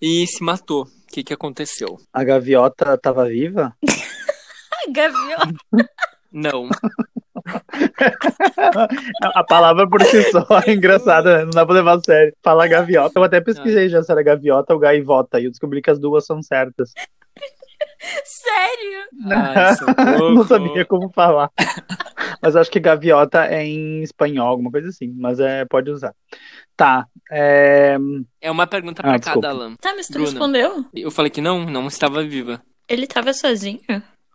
[0.02, 0.84] e se matou.
[0.86, 1.98] O que que aconteceu?
[2.12, 3.76] A gaviota tava viva?
[4.92, 5.40] Gavião.
[6.32, 6.70] Não.
[9.36, 11.44] A palavra por si só é engraçada, né?
[11.44, 12.34] não dá pra levar a sério.
[12.44, 13.20] Fala gaviota.
[13.20, 16.26] Eu até pesquisei já se era gaviota ou gaivota e eu descobri que as duas
[16.26, 16.94] são certas.
[18.24, 19.08] Sério?
[19.30, 21.52] Ai, não sabia como falar.
[22.42, 25.14] Mas acho que gaviota é em espanhol, alguma coisa assim.
[25.16, 26.14] Mas é, pode usar.
[26.76, 27.06] Tá.
[27.32, 27.98] É...
[28.42, 29.42] É uma pergunta Ah, pra desculpa.
[29.48, 29.76] cada Alan.
[29.76, 30.30] Tá, mas tu Bruna.
[30.30, 30.86] respondeu?
[30.96, 32.62] Eu falei que não, não estava viva.
[32.90, 33.80] Ele tava sozinho?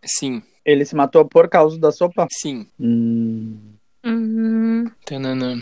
[0.04, 2.26] Sim, Ele se matou por causa da sopa?
[2.30, 2.68] sim.
[2.78, 3.58] Hum...
[4.04, 4.84] Hum.
[5.04, 5.58] Tananã.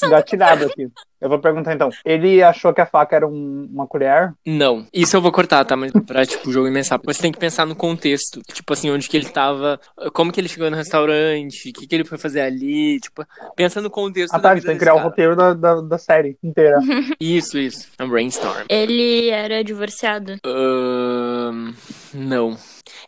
[0.00, 0.10] Tem noção.
[0.10, 0.88] Gatilhado aqui.
[1.20, 1.90] Eu vou perguntar então.
[2.04, 4.32] Ele achou que a faca era um- uma colher?
[4.46, 4.86] Não.
[4.92, 5.74] Isso eu vou cortar, tá?
[5.76, 7.00] Mas pra, tipo, o jogo começar.
[7.04, 8.40] Você tem que pensar no contexto.
[8.52, 9.80] Tipo assim, onde que ele tava,
[10.12, 13.24] como que ele chegou no restaurante, o que que ele foi fazer ali, tipo,
[13.56, 15.08] pensa no contexto Ah da tá, vida você tem que criar o cara.
[15.08, 16.78] roteiro da, da, da série inteira.
[17.20, 17.88] Isso, isso.
[17.98, 18.64] É um brainstorm.
[18.68, 20.36] Ele era divorciado.
[20.46, 21.72] Ahn,
[22.14, 22.56] não.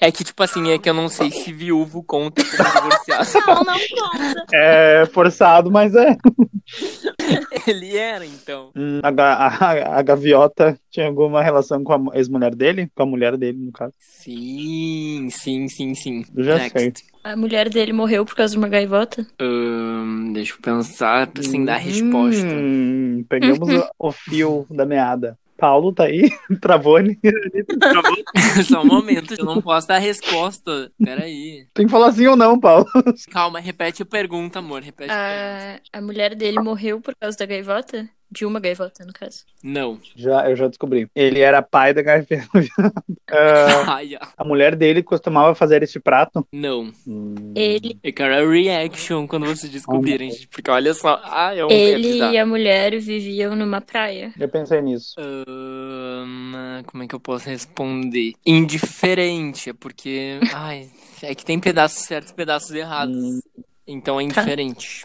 [0.00, 3.28] É que, tipo assim, é que eu não sei se viúvo conta como divorciado.
[3.46, 4.46] Não, não conta.
[4.52, 6.16] É forçado, mas é.
[7.66, 8.70] ele era, então.
[8.74, 12.90] Hum, A, a- a gaviota tinha alguma relação com a ex-mulher dele?
[12.94, 13.92] Com a mulher dele, no caso.
[13.98, 16.24] Sim, sim, sim, sim.
[16.34, 16.78] Eu já Next.
[16.78, 16.92] sei.
[17.22, 19.26] A mulher dele morreu por causa de uma gaivota?
[19.38, 22.46] Ahn, deixa eu pensar, sem dar resposta.
[22.46, 25.38] Hum, pegamos o, o fio da meada.
[25.61, 26.31] Paulo tá aí?
[26.61, 27.18] Travou ali?
[27.79, 28.16] Travou.
[28.64, 30.90] Só um momento, eu não posso dar resposta.
[30.99, 31.66] Peraí.
[31.75, 32.87] Tem que falar sim ou não, Paulo.
[33.31, 34.83] Calma, repete a pergunta, amor.
[34.83, 35.83] Repete a pergunta.
[35.92, 38.09] A, a mulher dele morreu por causa da gaivota?
[38.30, 39.44] De uma gaivota, no caso.
[39.62, 39.98] Não.
[40.14, 41.08] Já, eu já descobri.
[41.14, 42.44] Ele era pai da gaviota.
[43.32, 46.44] Ah, Ai, ah, a mulher dele costumava fazer este prato?
[46.52, 46.90] não.
[47.54, 50.48] Ele, Eu quero a reaction quando vocês descobrirem, gente.
[50.48, 51.20] Porque olha só.
[51.22, 54.32] Ah, é um ele e a mulher viviam numa praia.
[54.38, 55.14] Eu pensei nisso.
[55.18, 58.32] Ahn, como é que eu posso responder?
[58.44, 60.40] Indiferente, é porque.
[60.52, 60.88] Ai,
[61.22, 63.16] é que tem pedaços certos e pedaços errados.
[63.16, 63.40] Hum.
[63.86, 65.04] Então é indiferente.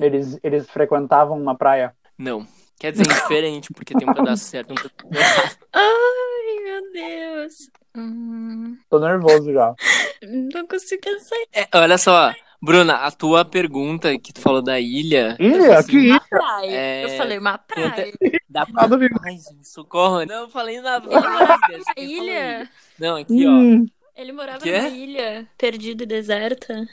[0.00, 1.94] Eles, eles frequentavam uma praia?
[2.18, 2.46] Não.
[2.78, 5.56] Quer dizer indiferente, porque tem um pedaço certo e um pedaço errado.
[5.72, 7.54] Ai, meu Deus.
[7.96, 9.74] Hum, Tô nervoso já.
[10.52, 11.36] não consigo pensar.
[11.54, 15.34] É, olha só, Bruna, a tua pergunta que tu falou da ilha.
[15.40, 15.78] Ilha?
[15.78, 16.20] assim, Que ilha?
[16.28, 16.70] Praia.
[16.70, 18.12] É, Eu falei uma praia.
[18.48, 19.10] Dá Nada a ver.
[19.24, 20.26] Ai, gente, socorro.
[20.26, 21.18] Não, eu falei na ilha.
[21.18, 22.70] achei que A eu falei ilha?
[22.98, 23.50] Não, aqui, ó.
[23.50, 24.76] Hum, Ele morava Quê?
[24.76, 26.86] numa ilha perdida e deserta.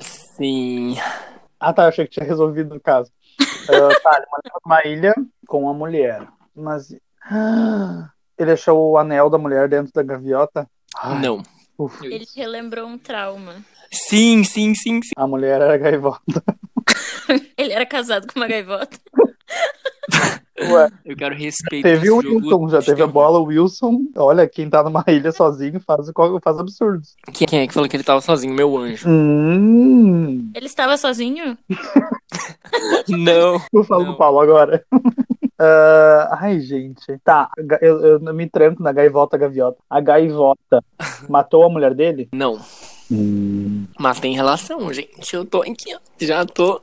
[0.00, 0.96] Sim.
[1.62, 1.84] Ah, tá.
[1.84, 3.10] Eu achei que tinha resolvido o caso.
[3.40, 5.14] Ah, tá, ele morava numa ilha
[5.46, 6.26] com a mulher.
[6.54, 6.94] Mas.
[7.24, 10.68] Ah, ele achou o anel da mulher dentro da gaviota?
[10.98, 11.42] Ai, Não.
[11.78, 12.04] ufa.
[12.04, 13.64] Ele relembrou um trauma.
[13.92, 15.10] Sim, sim, sim, sim.
[15.16, 16.42] A mulher era gaivota.
[17.56, 18.98] Ele era casado com uma gaivota.
[20.60, 21.82] Ué, Eu quero respeito.
[21.82, 24.02] teve o Wilson, já teve a bola, o Wilson.
[24.16, 26.10] Olha, quem tá numa ilha sozinho faz,
[26.44, 27.16] faz absurdos.
[27.32, 28.52] Quem, quem é que falou que ele tava sozinho?
[28.52, 29.08] Meu anjo.
[29.08, 31.56] Hum, Ele estava sozinho?
[33.08, 33.60] Não.
[33.72, 34.08] eu falo Não.
[34.10, 34.84] com o Paulo agora.
[35.64, 37.16] Ah, ai, gente.
[37.22, 37.48] Tá,
[37.80, 39.78] eu, eu me tranco na gaivota gaviota.
[39.88, 40.82] A gaivota
[41.30, 42.28] matou a mulher dele?
[42.32, 42.58] Não.
[43.96, 45.32] Mas tem relação, gente.
[45.32, 45.98] Eu tô aqui, ó.
[46.18, 46.80] Já tô.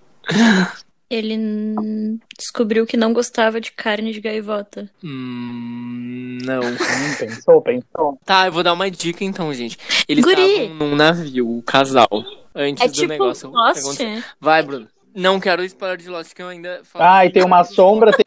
[1.10, 4.90] Ele descobriu que não gostava de carne de gaivota.
[5.04, 6.60] Hum, não.
[7.00, 8.20] Hum, pensou, pensou.
[8.26, 9.78] Tá, eu vou dar uma dica então, gente.
[10.08, 10.42] Eles Guri.
[10.42, 12.08] estavam num navio, o casal.
[12.56, 13.80] Antes É do tipo negócio Lost?
[13.80, 14.24] acontecer.
[14.40, 14.88] Vai, Bruno.
[15.16, 17.06] Não quero spoiler de Lost, que eu ainda falo.
[17.06, 18.12] Ah, e tem uma sombra.
[18.12, 18.24] Tem...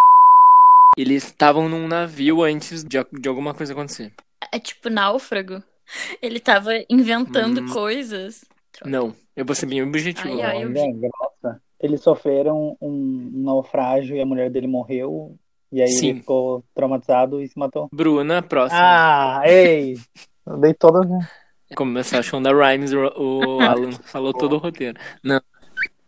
[0.97, 4.13] Eles estavam num navio antes de, de alguma coisa acontecer.
[4.53, 5.63] É tipo náufrago.
[6.21, 7.69] Ele tava inventando Hum.
[7.69, 8.45] coisas.
[8.85, 10.35] Não, eu vou ser bem objetivo.
[10.35, 10.65] Ai, ai.
[10.65, 11.61] eu grossa.
[11.81, 15.37] eles sofreram um naufrágio e a mulher dele morreu.
[15.71, 16.09] E aí Sim.
[16.11, 17.89] ele ficou traumatizado e se matou.
[17.93, 18.81] Bruna, próxima.
[18.81, 19.97] Ah, ei!
[20.47, 21.09] Eu dei todas.
[21.09, 21.19] né?
[21.77, 24.99] Começou a Shonda Rhimes, o, o Alan falou todo o roteiro.
[25.23, 25.41] Não.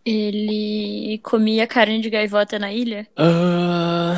[0.04, 3.06] Ele comia carne de gaivota na ilha?
[3.16, 4.16] Ah,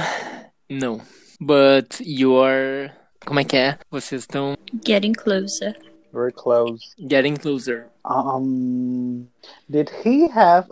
[0.69, 1.01] não.
[1.41, 2.91] But you are.
[3.25, 3.79] Como é que é?
[3.91, 5.77] Vocês estão Getting closer.
[6.17, 6.81] Very close.
[7.07, 7.89] getting closer.
[8.07, 9.29] Um,
[9.71, 10.67] did he have.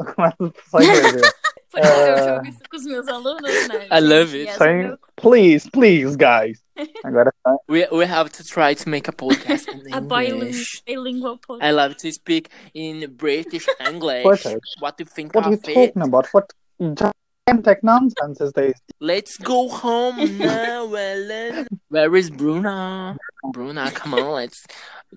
[0.70, 1.32] Só inglês.
[1.70, 3.86] Porque eu jogo isso com os meus alunos, né?
[3.90, 4.46] I love it.
[4.46, 6.62] Yes, Sem- meu- please, please, guys.
[7.04, 7.56] Agora tá.
[7.68, 10.82] We, we have to try to make a podcast in A bilingual, English.
[10.86, 11.62] bilingual podcast.
[11.68, 14.22] I love to speak in British English.
[14.24, 14.62] British?
[14.80, 15.74] What do you think What are you it?
[15.94, 16.26] talking about?
[16.32, 18.78] What gigantic nonsense is this?
[19.00, 21.66] Let's go home now, Ellen.
[21.88, 23.16] Where is Bruna?
[23.52, 24.64] Bruna, come on, let's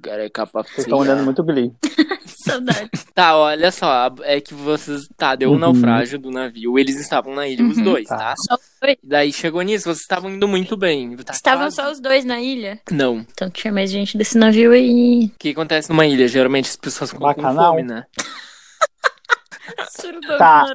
[0.03, 1.71] get a cup of Vocês estão olhando muito Glee.
[2.27, 2.89] Saudade.
[3.13, 5.07] Tá, olha só, é que vocês.
[5.17, 5.59] Tá, deu o Uhum.
[5.59, 7.83] naufrágio do navio, eles estavam na ilha, os Uhum.
[7.83, 8.17] dois, Tá.
[8.17, 8.33] tá?
[8.37, 8.97] Só foi.
[9.03, 11.15] Daí chegou nisso, vocês estavam indo muito bem.
[11.17, 12.79] Tá Estavam quase- só os dois na ilha?
[12.91, 13.25] Não.
[13.31, 15.31] Então tinha mais gente desse navio aí.
[15.33, 16.27] O que acontece numa ilha?
[16.27, 17.71] Geralmente as pessoas ficam com Bacanal.
[17.71, 18.05] fome, né?
[19.99, 20.65] Surubão Tá.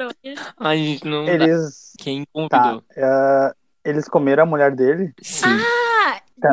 [0.59, 1.33] Ai, gente, não dá.
[1.33, 1.93] Eles.
[1.99, 2.31] Quem Tá.
[2.59, 2.85] convidou?
[2.99, 3.55] ah,
[3.85, 5.13] eles comeram a mulher dele?
[5.23, 5.45] Sim.
[5.47, 5.82] Ah,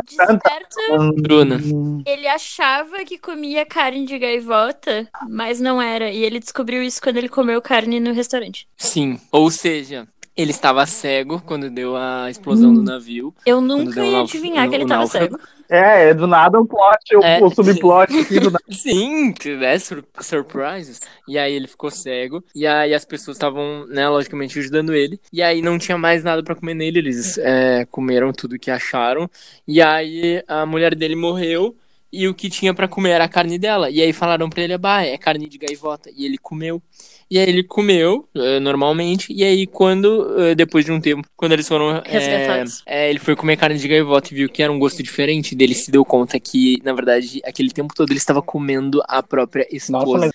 [0.05, 1.59] De certo, Bruna.
[2.05, 6.11] Ele achava que comia carne de gaivota, mas não era.
[6.11, 8.67] E ele descobriu isso quando ele comeu carne no restaurante.
[8.77, 9.19] Sim.
[9.31, 10.07] Ou seja,
[10.41, 12.75] ele estava cego quando deu a explosão Hum.
[12.75, 13.33] do navio.
[13.45, 15.37] Eu nunca ia adivinhar que ele o tava náufrago.
[15.37, 15.49] cego.
[15.71, 17.39] É, é do nada um plot, o, É.
[17.43, 18.63] o subplot aqui do nada.
[18.71, 19.77] Sim, né?
[19.77, 20.99] Sur surprises.
[21.27, 22.43] E aí ele ficou cego.
[22.55, 25.19] E aí as pessoas estavam, né, logicamente, ajudando ele.
[25.31, 26.99] E aí não tinha mais nada pra comer nele.
[26.99, 29.29] Eles é, comeram tudo que acharam.
[29.67, 31.75] E aí a mulher dele morreu.
[32.11, 33.91] E o que tinha pra comer era a carne dela.
[33.91, 36.09] E aí falaram pra ele, bah, é carne de gaivota.
[36.15, 36.81] E ele comeu.
[37.31, 39.31] E aí ele comeu eh, normalmente.
[39.31, 41.97] E aí quando, eh, depois de um tempo, quando eles foram...
[41.97, 42.81] eh, Resgatados.
[42.87, 45.53] é, ele foi comer carne de gaivota e viu que era um gosto diferente.
[45.55, 49.67] Dele se deu conta que, na verdade, aquele tempo todo ele estava comendo a própria
[49.71, 50.05] esposa.
[50.07, 50.31] Nossa,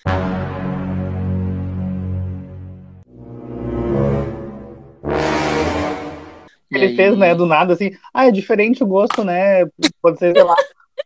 [6.71, 9.65] mas ele aí- fez, né, do nada, assim, ah, é diferente o gosto, né?
[10.01, 10.55] Pode ser, sei lá.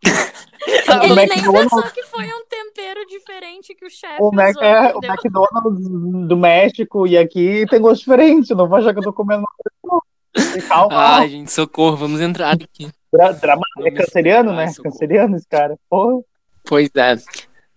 [1.03, 4.63] Ele nem McDonald's- pensou que foi um tempero diferente que o chefe O, Mac, usou,
[4.63, 4.99] é, o?
[5.03, 8.53] McDonald's do México e aqui tem gosto diferente.
[8.53, 10.67] Não vou achar que eu tô comendo uma coisa.
[10.67, 12.89] Calma, Ai, gente, socorro, vamos entrar aqui.
[13.11, 14.67] dra drama, é canceriano, né?
[14.67, 14.91] socorro.
[14.91, 15.77] Canceriano esse cara.
[15.89, 16.21] Porra.
[16.65, 17.17] Pois é.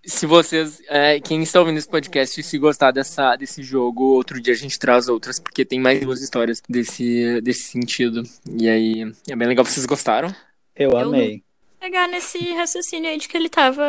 [0.04, 4.52] Se vocês, é, quem está ouvindo esse podcast, se gostar dessa, desse jogo, outro dia
[4.52, 8.22] a gente traz outras, porque tem mais duas histórias desse, desse sentido.
[8.58, 9.64] E aí, é bem legal.
[9.64, 10.34] Vocês gostaram?
[10.74, 11.10] Eu, Eu
[11.82, 13.84] Pegar nesse raciocínio aí de que ele tava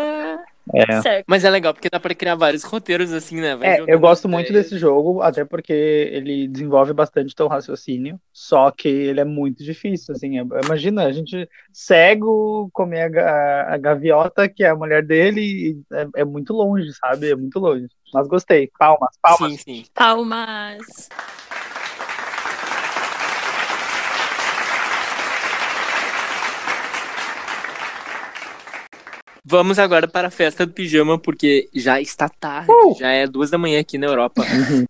[0.74, 1.02] É.
[1.04, 1.26] certo.
[1.28, 3.56] Mas é legal porque dá pra criar vários roteiros assim, né?
[3.56, 4.66] Vai É, eu gosto muito ideias.
[4.66, 10.16] desse jogo, até porque ele desenvolve bastante teu raciocínio, só que ele é muito difícil,
[10.16, 15.42] assim, é- imagina, a gente cego comer a, a gaviota, que é a mulher dele,
[15.42, 19.52] e é, é muito longe, sabe, é muito longe, mas gostei, palmas, palmas.
[19.52, 19.86] Sim, sim.
[19.94, 21.10] Palmas.
[29.46, 32.72] Vamos agora para a festa do pijama, porque já está tarde.
[32.72, 32.96] Uh!
[32.98, 34.42] Já é duas da manhã aqui na Europa.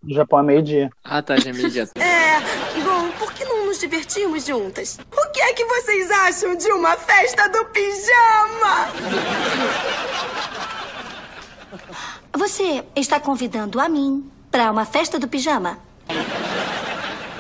[0.04, 0.92] No Japão é meio-dia.
[1.04, 1.90] Ah, tá, já é meio-dia.
[1.98, 5.00] É, bom, por que não nos divertirmos juntas?
[5.12, 8.90] O que é que vocês acham de uma festa do pijama?
[12.38, 15.80] Você está convidando a mim para uma festa do pijama?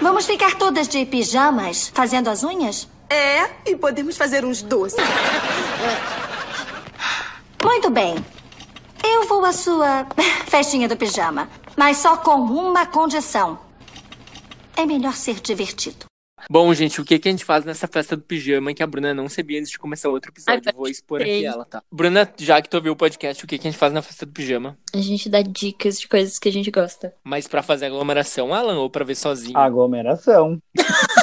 [0.02, 2.88] Vamos ficar todas de pijamas fazendo as unhas?
[3.08, 4.98] É, e podemos fazer uns doces.
[7.64, 8.16] Muito bem.
[9.04, 10.06] Eu vou à sua
[10.48, 13.58] festinha do pijama, mas só com uma condição.
[14.76, 16.06] É melhor ser divertido.
[16.50, 19.14] Bom, gente, o que, que a gente faz nessa festa do pijama que a Bruna
[19.14, 20.62] não sabia antes de começar outro episódio?
[20.66, 21.38] Ai, Vou expor sei.
[21.38, 21.82] aqui ela, tá?
[21.90, 24.26] Bruna, já que tu ouviu o podcast, o que, que a gente faz na festa
[24.26, 24.78] do pijama?
[24.94, 27.14] A gente dá dicas de coisas que a gente gosta.
[27.24, 29.58] Mas pra fazer aglomeração, Alan, ou pra ver sozinho?
[29.58, 30.58] Aglomeração,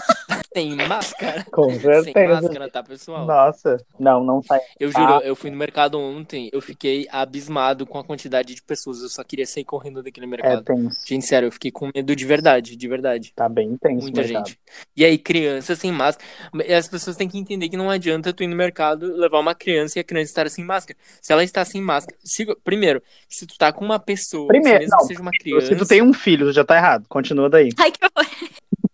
[0.52, 1.46] Sem máscara.
[1.52, 2.34] com Sem certeza.
[2.42, 3.24] máscara, tá, pessoal?
[3.24, 4.58] Nossa, não, não sai.
[4.80, 5.20] Eu juro, Ah.
[5.22, 9.00] eu fui no mercado ontem, eu fiquei abismado com a quantidade de pessoas.
[9.00, 10.64] Eu só queria sair correndo daquele É mercado.
[10.64, 13.32] tenso, Gente, sério, eu fiquei com medo de verdade, de verdade.
[13.36, 13.98] tá bem tenso.
[14.00, 14.58] o Muita gente.
[14.96, 16.28] E aí, criança sem máscara.
[16.76, 19.98] As pessoas têm que entender que não adianta tu ir no mercado levar uma criança
[19.98, 20.98] e a criança estar sem máscara.
[21.22, 22.18] Se ela está sem máscara.
[22.24, 25.66] se- primeiro, se tu tá com uma pessoa, Primeiro, mesmo não, que seja uma criança.
[25.66, 27.70] Se tu tem um filho, já tá errado, continua daí.
[27.78, 28.30] Ai, que horror.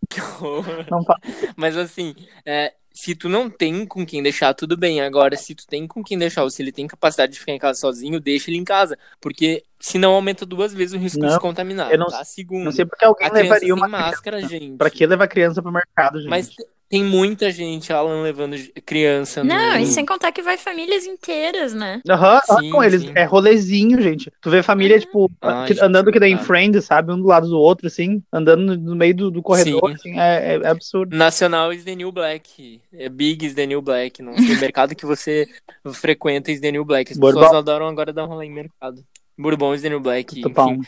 [0.08, 0.64] Que horror.
[0.90, 1.18] Não fa-
[1.56, 2.14] Mas assim,
[2.44, 5.00] é, se tu não tem com quem deixar, tudo bem.
[5.00, 7.58] Agora, se tu tem com quem deixar, ou se ele tem capacidade de ficar em
[7.58, 8.98] casa sozinho, deixa ele em casa.
[9.20, 11.90] Porque senão aumenta duas vezes o risco de Não, se contaminar.
[11.92, 12.24] eu não- tá?
[12.24, 14.54] Segundo, Não sei porque alguém levaria uma máscara, criança.
[14.58, 14.76] gente.
[14.78, 16.30] Pra que levar criança pro mercado, gente?
[16.30, 16.50] Mas
[16.88, 19.48] tem muita gente, Alan, levando criança no...
[19.48, 22.00] Não, e sem contar que vai famílias inteiras, né?
[22.08, 23.02] Aham, Sim, com eles.
[23.02, 23.12] sim.
[23.14, 24.30] É rolezinho, gente.
[24.40, 26.46] Tu vê família, tipo, Ah, que- gente, andando que nem coitado.
[26.46, 27.12] Friends, sabe?
[27.12, 29.94] Um do lado do outro, assim, andando no, no meio do, do corredor, Sim.
[29.94, 31.16] assim, é, é- é absurdo.
[31.16, 32.80] Nacional is the new black.
[32.92, 34.22] É big is the new black.
[34.22, 35.48] Não sei, mercado que você
[35.92, 37.10] frequenta is the new black.
[37.12, 37.40] As Bourbon.
[37.40, 39.04] pessoas adoram agora dar um rolê em mercado.
[39.36, 40.74] Bourbon is the new black, Tupão.
[40.74, 40.82] enfim.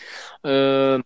[0.44, 0.98] Ah,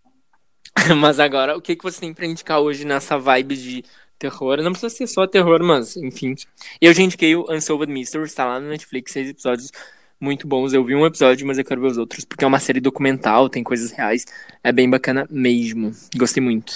[0.97, 3.84] mas agora, o que, que você tem pra indicar hoje nessa vibe de
[4.22, 4.62] terror?
[4.62, 6.34] Não precisa ser só terror, mas, enfim.
[6.80, 9.70] Eu já indiquei o Unsolved Mysteries, tá lá no Netflix, seis episódios
[10.20, 10.72] muito bons.
[10.72, 13.48] Eu vi um episódio, mas eu quero ver os outros, porque é uma série documental,
[13.48, 14.24] tem coisas reais.
[14.62, 15.92] É bem bacana mesmo.
[16.16, 16.70] Gostei muito.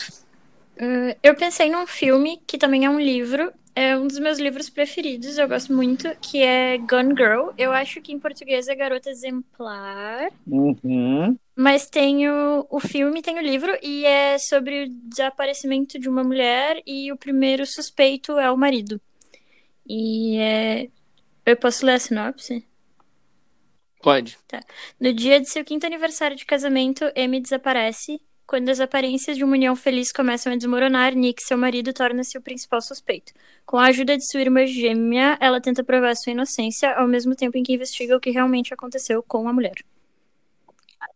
[0.77, 3.53] Uh, eu pensei num filme que também é um livro.
[3.79, 7.51] É um dos meus livros preferidos, eu gosto muito, que é Gone Girl.
[7.59, 10.31] Eu acho que em português é Garota Exemplar.
[10.47, 11.39] Uhum.
[11.55, 16.25] Mas tem o, o filme, tem o livro, e é sobre o desaparecimento de uma
[16.25, 18.99] mulher, e o primeiro suspeito é o marido.
[19.87, 20.89] E é.
[21.45, 22.65] Eu posso ler a sinopse?
[24.03, 24.39] Pode.
[24.99, 28.19] No dia de seu quinto aniversário de casamento, Amy desaparece.
[28.47, 32.41] Quando as aparências de uma união feliz começam a desmoronar, Nick, seu marido, torna-se o
[32.41, 33.33] principal suspeito.
[33.65, 37.59] Com a ajuda de sua irmã gêmea, ela tenta provar sua inocência, ao mesmo tempo
[37.59, 39.75] em que investiga o que realmente aconteceu com a mulher.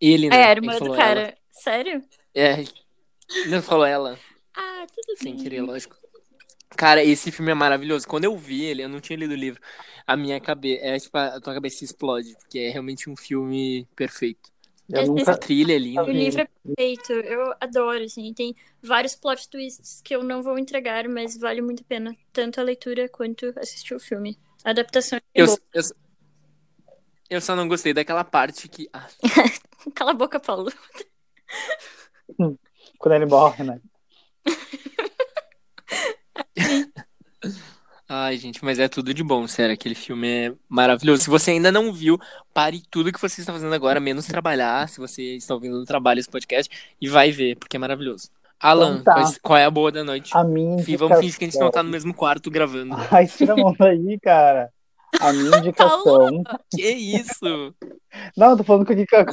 [0.01, 0.37] Ele, né?
[0.37, 1.21] É, a Ele irmã do cara.
[1.21, 1.35] ela.
[1.53, 2.03] Sério?
[2.35, 2.65] É.
[3.49, 4.19] Não falou ela,
[4.55, 5.43] Ah, tudo sem bem.
[5.45, 5.97] querer, lógico.
[6.77, 8.07] Cara, esse filme é maravilhoso.
[8.09, 9.61] Quando eu vi ele, eu não tinha lido o livro.
[10.07, 14.51] A minha cabeça, é tipo, a tua cabeça explode, porque é realmente um filme perfeito.
[14.93, 15.37] Eu Esse- nunca.
[15.37, 16.05] Trilha é linda.
[16.05, 20.59] O livro é perfeito, eu adoro, assim, tem vários plot twists que eu não vou
[20.59, 24.37] entregar, mas vale muito a pena, tanto a leitura quanto assistir o filme.
[24.65, 25.83] A adaptação é Eu, eu,
[27.31, 28.89] eu só não gostei daquela parte que.
[28.93, 29.07] ah,
[29.95, 30.73] Cala a boca, Paulo.
[32.99, 33.81] Quando ele morre, né?
[38.13, 39.73] Ai, gente, mas é tudo de bom, sério.
[39.73, 41.23] Aquele filme é maravilhoso.
[41.23, 42.19] Se você ainda não viu,
[42.53, 46.19] pare tudo que você está fazendo agora, menos trabalhar, se você está ouvindo no trabalho
[46.19, 46.69] esse podcast,
[47.01, 48.29] e vai ver, porque é maravilhoso.
[48.59, 49.33] Alan, Então tá.
[49.41, 50.33] qual é- a boa da noite?
[50.37, 51.21] A minha Fih, Vamos indicação.
[51.23, 52.97] fingir que a gente não tá no mesmo quarto gravando.
[53.13, 54.71] Ai, tira a mão daí, cara.
[55.21, 56.43] A minha indicação.
[56.75, 57.75] Que isso?
[58.37, 58.93] Não, eu tô falando com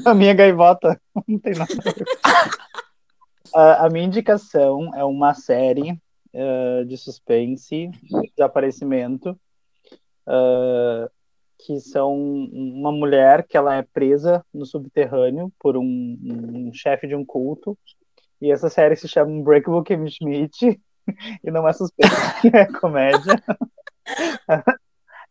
[0.09, 1.01] a, minha gaivota.
[1.27, 2.43] Não tem nada a
[3.53, 3.79] ver.
[3.81, 5.99] a minha indicação é uma série
[6.39, 9.35] eh, de suspense, de desaparecimento,
[10.27, 11.09] eh,
[11.57, 17.15] que são uma mulher que ela é presa no subterrâneo por um, um chefe de
[17.15, 17.75] um culto.
[18.39, 20.79] E essa série se chama Unbreakable Kimmy Schmidt.
[21.41, 22.11] E não é suspense,
[22.53, 23.41] é comédia.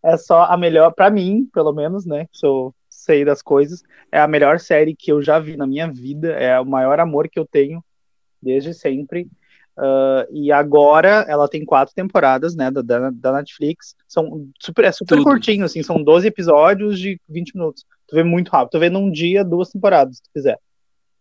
[0.03, 2.25] É só a melhor, pra mim, pelo menos, né?
[2.33, 3.83] Que sou sei das coisas.
[4.11, 6.33] É a melhor série que eu já vi na minha vida.
[6.33, 7.85] É o maior amor que eu tenho
[8.41, 9.29] desde sempre.
[9.77, 12.71] Ah, e agora ela tem quatro temporadas, né?
[12.71, 13.95] Da, da, Netflix.
[14.09, 15.25] São super, é super Tudo.
[15.25, 15.83] curtinho, assim.
[15.83, 17.85] São 12 episódios de 20 minutos.
[18.09, 18.71] Tu vê muito rápido.
[18.71, 20.59] Tu vê num dia duas temporadas, se tu quiser.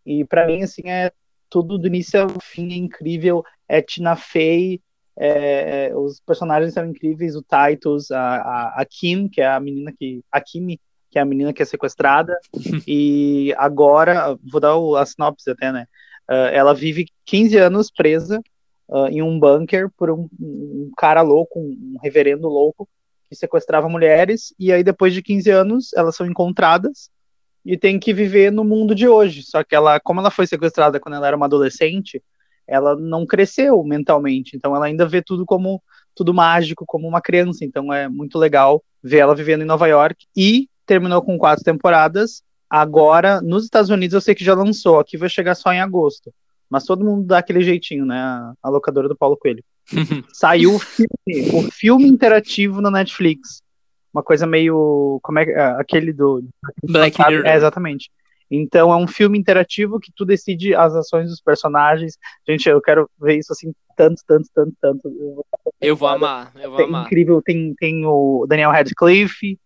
[0.06, 1.12] E pra mim, assim, é
[1.50, 3.44] tudo do início ao fim é incrível.
[3.68, 4.82] É Tina Fey,
[5.18, 9.60] é, é, os personagens são incríveis, o Titus, a, a, a Kim, que é a
[9.60, 10.22] menina que.
[10.32, 10.80] A Kimi,
[11.10, 12.38] que é a menina que é sequestrada.
[12.88, 15.88] e agora, vou dar o, a sinopse até, né?
[16.28, 18.42] Ah, ela vive 15 anos presa
[18.92, 22.88] ah, em um bunker por um, um cara louco, um reverendo louco,
[23.30, 27.10] que sequestrava mulheres, e aí depois de 15 anos elas são encontradas
[27.66, 29.42] e tem que viver no mundo de hoje.
[29.44, 32.22] Só que ela, como ela foi sequestrada quando ela era uma adolescente,
[32.68, 35.82] ela não cresceu mentalmente, então ela ainda vê tudo como
[36.16, 37.66] tudo mágico, como uma criança.
[37.66, 42.44] Então é muito legal ver ela vivendo em Nova York e terminou com quatro temporadas.
[42.70, 46.34] Agora, nos Estados Unidos, eu sei que já lançou, aqui vai chegar só em agosto.
[46.70, 48.20] Mas todo mundo dá aquele jeitinho, né?
[48.62, 49.64] A, locadora do Paulo Coelho.
[50.34, 53.62] Saiu o filme, o filme interativo na Netflix.
[54.14, 55.20] Uma coisa meio.
[55.22, 56.44] Como é é, Aquele do.
[56.84, 57.20] Black?
[57.20, 57.46] Mirror.
[57.46, 58.10] É, exatamente.
[58.50, 62.18] Então é um filme interativo que tu decide as ações dos personagens.
[62.48, 65.08] Gente, eu quero ver isso assim, tanto, tanto, tanto, tanto.
[65.08, 65.46] Eu vou-
[65.82, 67.06] Eu vou amar, eu vou Tem amar.
[67.06, 69.60] incrível, tem, tem o Daniel Radcliffe,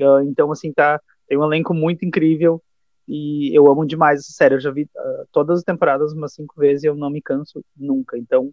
[0.00, 2.62] ah, então assim, tá, tem um elenco muito incrível
[3.08, 4.54] e eu amo demais essa série.
[4.54, 7.64] Eu já vi ah, todas as temporadas umas cinco vezes e eu não me canso
[7.76, 8.16] nunca.
[8.16, 8.50] Então,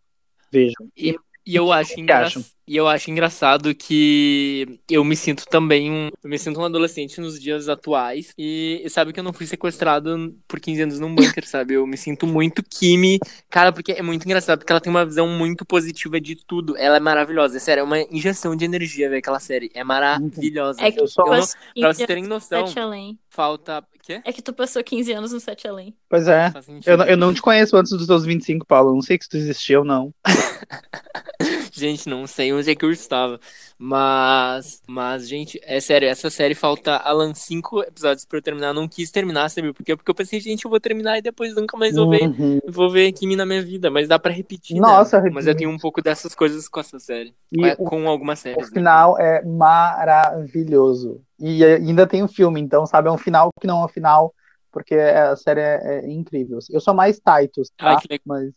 [0.52, 0.88] vejam.
[0.96, 1.16] E
[1.46, 2.28] E eu acho, engra...
[2.68, 6.10] e eu acho engraçado que eu me sinto também um.
[6.24, 8.34] Eu me sinto um adolescente nos dias atuais.
[8.38, 11.74] E sabe que eu não fui sequestrado por 15 anos num bunker, sabe?
[11.74, 13.18] Eu me sinto muito Kimi.
[13.50, 16.78] Cara, porque é muito engraçado, porque ela tem uma visão muito positiva de tudo.
[16.78, 17.58] Ela é maravilhosa.
[17.58, 19.72] É sério, é uma injeção de energia ver aquela série.
[19.74, 20.82] É maravilhosa.
[20.84, 23.18] É que Eu só- Eu não- passou Pra 15 vocês terem noção, Além.
[23.30, 23.84] Falta.
[24.02, 24.22] Quê?
[24.26, 25.96] É que tu passou 15 anos no Sete Além.
[26.10, 26.52] Pois é.
[26.86, 28.90] Eu, não- eu não te conheço antes dos teus 25, Paulo.
[28.92, 30.14] Eu não sei se tu existia ou não.
[31.72, 33.40] Gente, não sei onde é que eu estava.
[33.78, 38.68] Mas, mas, gente, é sério, essa série falta, Alan, cinco episódios pra eu terminar.
[38.70, 39.96] Eu não quis terminar, sabe por quê?
[39.96, 42.60] Porque eu pensei, gente, eu vou terminar e depois nunca mais vou ver, Uhum.
[42.68, 43.90] vou ver Kimi na minha vida.
[43.90, 44.82] Mas dá pra repetir, né?
[44.82, 47.34] Nossa, Mas eu tenho um pouco dessas coisas com essa série.
[47.54, 48.74] E É, o, com algumas o séries, né?
[48.80, 51.22] final é maravilhoso.
[51.40, 53.08] E ainda tem o filme, então, sabe?
[53.08, 54.34] É um final que não é um final,
[54.72, 56.60] porque a série é, é incrível.
[56.70, 57.90] Eu sou mais Titus, tá?
[57.90, 58.22] Ai, que.
[58.26, 58.54] Mas,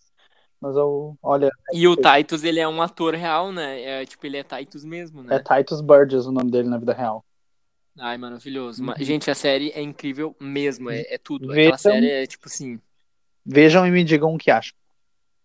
[0.61, 3.83] mas eu, olha, E o Titus, ele é um ator real, né?
[3.83, 5.37] É, tipo, ele é Titus mesmo, né?
[5.37, 7.25] é Titus Burgess o nome dele na vida real.
[7.99, 8.83] Ai, maravilhoso.
[8.83, 9.05] Ma- Uhum.
[9.05, 11.47] Gente, a série é incrível mesmo, é, é tudo.
[11.49, 11.61] Vejam.
[11.75, 12.81] Aquela série é, tipo assim...
[13.45, 14.75] Vejam e me digam o que acham.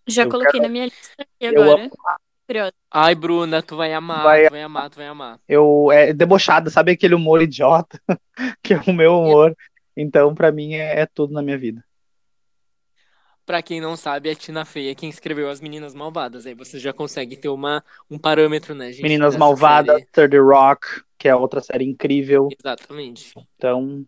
[0.08, 1.92] Já Eu coloquei na minha lista aqui Eu agora.
[2.92, 5.40] Ai, Bruna, tu vai amar, Vai- tu vai amar, tu vai amar.
[5.48, 8.00] Eu é debochada, sabe aquele humor idiota
[8.64, 9.56] que é o meu humor.
[9.96, 11.84] Então, pra mim é, é tudo na minha vida.
[13.46, 16.46] Pra quem não sabe, é Tina Fey é quem escreveu As Meninas Malvadas.
[16.46, 17.82] Aí você já consegue ter uma,
[18.12, 19.04] um parâmetro, né, gente?
[19.04, 20.06] Meninas Malvadas.
[20.12, 20.86] 30 Rock,
[21.18, 22.50] que é outra série incrível.
[22.60, 23.34] Exatamente.
[23.56, 24.06] Então,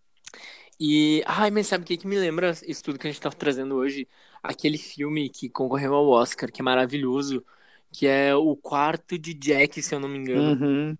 [0.80, 3.30] E, ai, mas sabe o que, que me lembra isso tudo que a gente tá
[3.30, 4.08] trazendo hoje?
[4.42, 7.46] Aquele filme que concorreu ao Oscar, que é maravilhoso,
[7.92, 10.66] que é O Quarto de Jack, se eu não me engano.
[10.66, 10.98] uhum,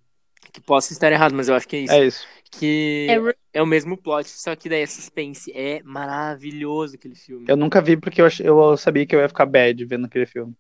[0.52, 1.94] Que posso estar errado, mas eu acho que é isso.
[1.94, 2.28] é isso.
[2.52, 5.52] Que É é o mesmo plot, só que daí é suspense.
[5.54, 7.46] É maravilhoso aquele filme.
[7.48, 10.26] Eu nunca vi porque eu, ach- eu sabia que eu ia ficar bad vendo aquele
[10.26, 10.54] filme.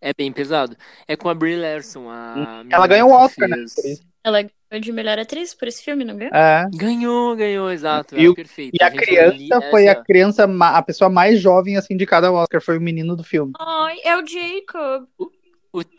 [0.00, 0.76] É bem pesado.
[1.08, 3.56] É com a Brie Larson, a Ela menina ganhou o Oscar, né?
[3.56, 4.02] fez- isso.
[4.22, 6.34] Ela ganhou de melhor atriz por esse filme, não ganhou?
[6.34, 6.68] É.
[6.74, 8.14] Ganhou, ganhou, exato.
[8.18, 8.76] E é o- perfeito.
[8.78, 12.26] E a gente, criança foi essa- a criança, a pessoa mais jovem a ser indicada
[12.26, 13.52] ao Oscar, foi o menino do filme.
[13.58, 15.06] Ai, é o Jacob.
[15.18, 15.30] o-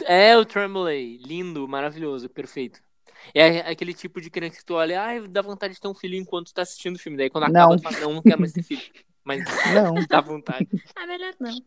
[0.05, 1.17] é o Tremblay.
[1.17, 2.79] Lindo, maravilhoso, perfeito.
[3.33, 6.15] É aquele tipo de criança que tu olha, ai, dá vontade de ter um filho
[6.15, 7.17] enquanto tá assistindo o filme.
[7.17, 7.75] Daí quando acaba, Não.
[7.77, 8.81] tu fala, não, não quero mais ter filho.
[9.23, 10.67] Mas Não, dá vontade.
[10.95, 11.59] Ah, melhor não.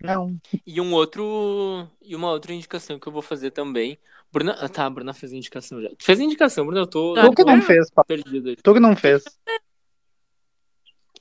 [0.00, 0.36] não.
[0.66, 1.86] E um outro.
[2.00, 3.98] E uma outra indicação que eu vou fazer também.
[4.32, 4.56] Bruna.
[4.60, 5.88] ah, Tá, a Bruna fez a indicação já.
[5.90, 7.24] Tu fez a indicação, Bruna, eu tô, Tá.
[7.26, 8.56] Tu que não fez, perdido.
[8.56, 9.24] Tu que não fez.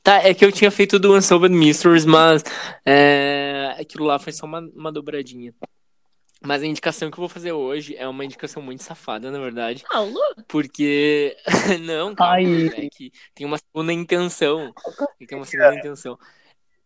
[0.03, 2.41] Tá, é que eu tinha feito do Unsolved Mysteries, mas
[2.86, 5.53] é, aquilo lá foi só uma, uma dobradinha.
[6.42, 9.84] Mas a indicação que eu vou fazer hoje é uma indicação muito safada, na verdade.
[9.90, 10.20] Paulo?
[10.48, 11.36] Porque.
[11.82, 12.68] Não, Ai.
[12.76, 14.72] é que tem uma segunda intenção.
[15.28, 16.18] Tem uma segunda intenção.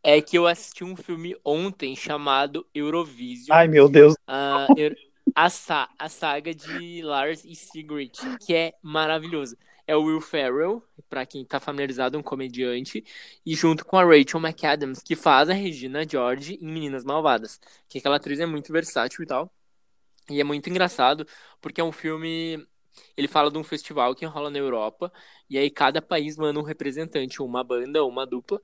[0.03, 3.55] É que eu assisti um filme ontem chamado Eurovision.
[3.55, 4.15] Ai, meu Deus.
[4.25, 4.95] a, eu-
[5.35, 9.55] a, sa- a saga de Lars e Sigrid, que é maravilhoso.
[9.91, 13.03] É o Will Ferrell, pra quem tá familiarizado, um comediante,
[13.45, 17.59] e junto com a Rachel McAdams, que faz a Regina George em Meninas Malvadas.
[17.89, 19.51] Que aquela atriz é muito versátil e tal.
[20.29, 21.27] E é muito engraçado,
[21.61, 22.65] porque é um filme.
[23.17, 25.11] Ele fala de um festival que rola na Europa,
[25.49, 28.61] e aí cada país manda um representante, uma banda, uma dupla.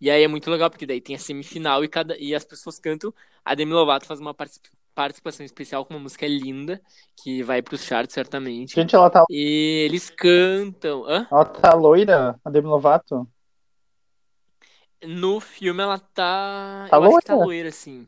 [0.00, 2.78] E aí é muito legal, porque daí tem a semifinal e, cada, e as pessoas
[2.78, 3.12] cantam.
[3.44, 4.70] A Demi Lovato faz uma particip-
[5.00, 6.78] participação especial com uma música linda,
[7.22, 8.74] que vai pros charts certamente.
[8.74, 11.04] Gente, ela tá, E eles cantam.
[11.06, 11.26] Hã?
[11.30, 13.26] ela tá loira, a Demi Lovato.
[15.02, 16.86] No filme ela tá.
[16.90, 17.46] Tá eu acho que tá loira?
[17.46, 18.06] loira, assim.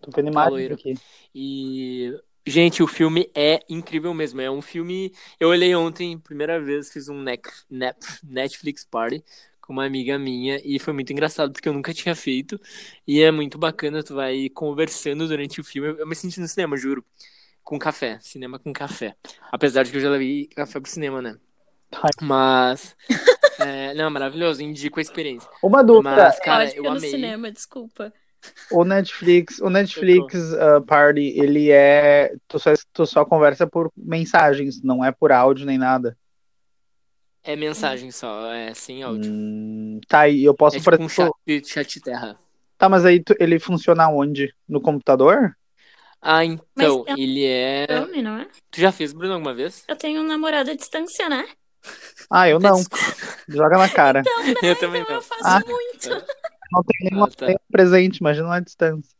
[0.00, 0.74] Tô vendo Tá loira.
[0.74, 0.94] aqui.
[1.32, 2.12] E.
[2.44, 4.40] Gente, o filme é incrível mesmo.
[4.40, 5.12] É um filme.
[5.38, 7.24] Eu olhei ontem, primeira vez, fiz um
[8.24, 9.22] Netflix party
[9.66, 12.58] com uma amiga minha e foi muito engraçado porque eu nunca tinha feito.
[13.06, 15.88] E é muito bacana, tu vai conversando durante o filme.
[15.88, 17.04] Eu- Eu me senti no cinema, juro.
[17.64, 18.18] Com café.
[18.20, 19.16] Cinema com café.
[19.50, 21.36] Apesar de que eu já levei café pro cinema, né?
[22.22, 22.96] Mas.
[23.60, 24.62] é, não, maravilhoso.
[24.62, 25.48] Indico a experiência.
[25.62, 27.10] Uma dúvida, Mas, cara, Pode eu no amei.
[27.10, 28.12] cinema, desculpa.
[28.70, 32.34] o Netflix, o Netflix uh, Party, ele é.
[32.46, 36.16] Tu só, tu só conversa por mensagens, não é por áudio nem nada.
[37.46, 39.30] É mensagem só, é sem áudio.
[39.32, 41.34] Hum, tá, e eu posso, É tipo um exemplo.
[41.46, 42.36] chat, chat terra.
[42.76, 44.52] Tá, mas aí tu- ele funciona onde?
[44.68, 45.56] No computador?
[46.20, 47.86] Ah, então, um- ele é.
[48.02, 48.48] Homem, não é?
[48.70, 49.84] Tu já fez, Bruno, alguma vez?
[49.86, 51.46] Eu tenho um namorado à distância, né?
[52.28, 52.82] Ah, eu não.
[53.48, 54.22] Joga na cara.
[54.62, 55.22] eu também Então não.
[55.22, 55.60] eu faço Ah.
[55.64, 56.08] muito.
[56.72, 57.46] Não tem nenhuma Ah, tá.
[57.46, 59.14] nenhum presente, imagina uma distância.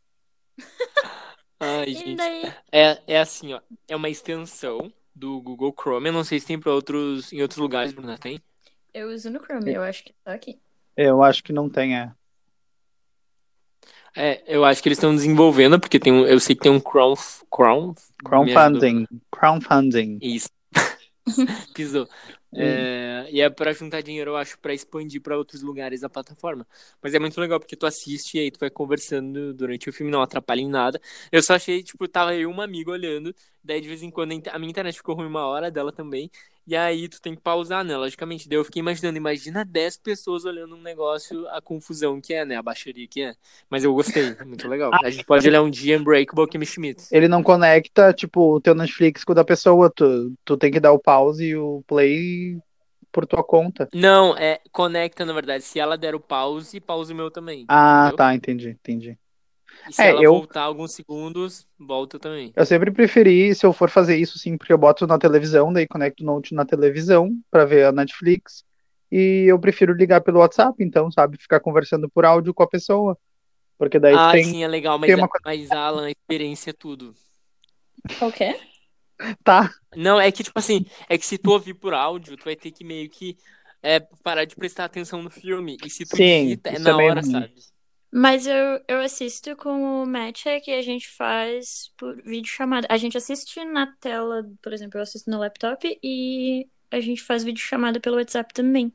[1.59, 2.15] Ai, E gente.
[2.17, 2.53] daí?
[2.71, 3.61] É, é assim, ó.
[3.87, 6.07] É uma extensão do Google Chrome.
[6.07, 8.39] Eu não sei se tem pra outros, em outros lugares, Bruna, tem?
[8.93, 10.59] Eu uso no Chrome, eu acho que tá aqui.
[10.95, 12.11] Eu acho que não tem, é.
[14.15, 16.79] É, eu acho que eles estão desenvolvendo, porque tem um, eu sei que tem um
[16.79, 17.13] crown,
[17.51, 17.93] crown,
[18.25, 19.05] Crowdfunding.
[19.31, 20.17] Crowdfunding.
[20.21, 20.49] Isso.
[21.75, 22.07] Pisou.
[22.53, 26.65] É, e é pra juntar dinheiro, eu acho, pra expandir pra outros lugares a plataforma.
[27.01, 30.11] Mas é muito legal porque tu assiste e aí tu vai conversando durante o filme,
[30.11, 30.99] não atrapalha em nada.
[31.31, 34.31] Eu só achei, tipo, tava eu e uma amiga olhando, daí de vez em quando
[34.49, 36.31] a minha internet ficou ruim uma hora, dela também.
[36.67, 37.95] E aí tu tem que pausar, né?
[37.95, 38.49] Logicamente.
[38.49, 42.57] Daí eu fiquei imaginando, imagina 10 pessoas olhando um negócio, a confusão que é, né?
[42.57, 43.33] A baixaria que é.
[43.69, 44.91] Mas eu gostei, muito legal.
[45.01, 47.07] A gente pode olhar um dia Unbreakable Kimmy Schmidt.
[47.09, 49.89] Ele não conecta, tipo, o teu Netflix com o da pessoa.
[49.89, 52.57] Tu, tu tem que dar o pause e o play
[53.13, 53.87] por tua conta.
[53.93, 55.63] Não, é conecta, na verdade.
[55.63, 57.63] Se ela der o pause, pause o meu também.
[57.69, 58.17] Ah, entendeu?
[58.17, 59.17] tá, entendi, entendi.
[59.87, 62.53] E se É, ela eu- voltar alguns segundos, volta também.
[62.55, 65.87] Eu sempre preferi, se eu for fazer isso, sim, porque eu boto na televisão, daí
[65.87, 68.63] conecto o Note na televisão pra ver a Netflix.
[69.11, 71.37] E eu prefiro ligar pelo WhatsApp, então, sabe?
[71.37, 73.17] Ficar conversando por áudio com a pessoa.
[73.77, 74.43] Porque daí Ah, tem.
[74.43, 77.15] sim, é legal, mas, tem uma mas Alan, a experiência é tudo.
[78.19, 78.67] Qual que é?
[79.43, 82.55] Tá, Não, é que, tipo assim, é que se tu ouvir por áudio, tu vai
[82.55, 83.37] ter que meio que
[83.81, 85.77] é, parar de prestar atenção no filme.
[85.83, 87.23] E se tu Sim, digita, é na é hora, ruim.
[87.23, 87.53] sabe?
[88.17, 92.87] Mas eu, eu assisto com o Match é que a gente faz por vídeo chamada.
[92.89, 97.43] A gente assiste na tela, por exemplo, eu assisto no laptop e a gente faz
[97.43, 98.91] vídeo chamada pelo WhatsApp também.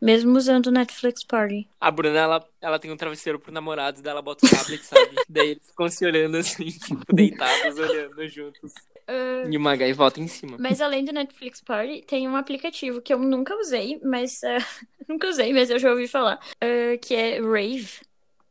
[0.00, 1.68] Mesmo usando o Netflix Party.
[1.78, 5.16] A Bruna, ela, ela tem um travesseiro pro namorado, daí ela bota o tablet, sabe?
[5.28, 8.72] daí eles ficam se olhando assim, tipo, deitados, olhando juntos.
[9.06, 10.56] Ah, E uma gaivota em cima.
[10.58, 14.56] Mas além do Netflix Party, tem um aplicativo que eu nunca usei, mas ah,
[15.06, 18.00] nunca usei, mas eu já ouvi falar, ah, que é Rave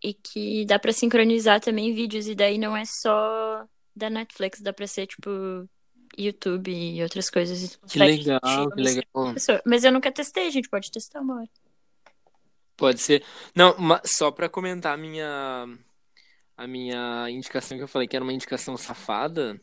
[0.03, 4.73] e que dá pra sincronizar também vídeos e daí não é só da Netflix, dá
[4.73, 5.29] pra ser tipo
[6.17, 7.75] YouTube e outras coisas.
[7.87, 9.35] Que Pra legal, gente, que legal.
[9.65, 11.49] Mas eu nunca testei, a gente pode testar uma hora.
[12.75, 13.23] Pode ser.
[13.55, 15.67] Não, só pra comentar a minha
[16.57, 19.59] a minha indicação que eu falei que era uma indicação safada,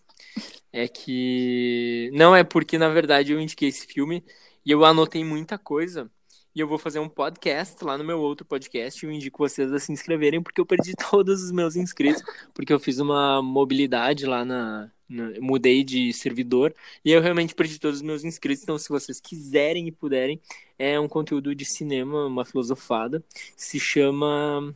[0.72, 4.24] é que não é porque na verdade eu indiquei esse filme
[4.64, 6.10] e eu anotei muita coisa
[6.58, 9.78] e eu vou fazer um podcast lá no meu outro podcast eu indico vocês a
[9.78, 14.44] se inscreverem porque eu perdi todos os meus inscritos porque eu fiz uma mobilidade lá
[14.44, 18.88] na, na- mudei de servidor e eu realmente perdi todos os meus inscritos, então se
[18.88, 20.40] vocês quiserem e puderem,
[20.78, 23.22] é um conteúdo de cinema, uma filosofada,
[23.56, 24.74] se chama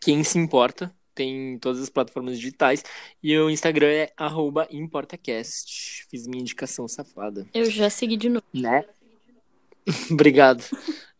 [0.00, 2.82] Quem Se Importa, tem em todas as plataformas digitais,
[3.22, 6.06] e o Instagram é arroba ImportaCast.
[6.10, 8.44] Fiz minha indicação safada, Eu já segui de novo.
[8.52, 8.84] né?
[10.10, 10.64] Obrigado.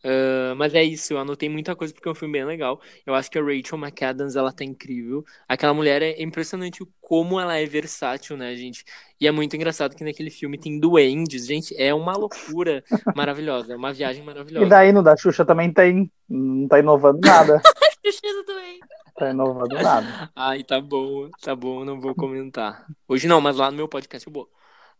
[0.07, 2.79] Ah, mas é isso, eu anotei muita coisa porque é um filme bem legal.
[3.05, 5.25] Eu acho que a Rachel McAdams, ela tá incrível.
[5.47, 8.85] Aquela mulher é impressionante o como ela é versátil, né, gente?
[9.19, 12.83] E é muito engraçado que naquele filme tem duendes, gente, é uma loucura
[13.15, 14.67] maravilhosa, é uma viagem E maravilhosa.
[14.67, 16.11] daí no da Xuxa também tem.
[16.29, 17.59] Não tá inovando nada.
[18.05, 18.79] Justiça também.
[19.17, 20.29] Tá inovando nada.
[20.35, 22.85] Ai, tá bom, tá bom, não vou comentar.
[23.07, 24.47] Hoje não, mas lá no meu podcast eu vou.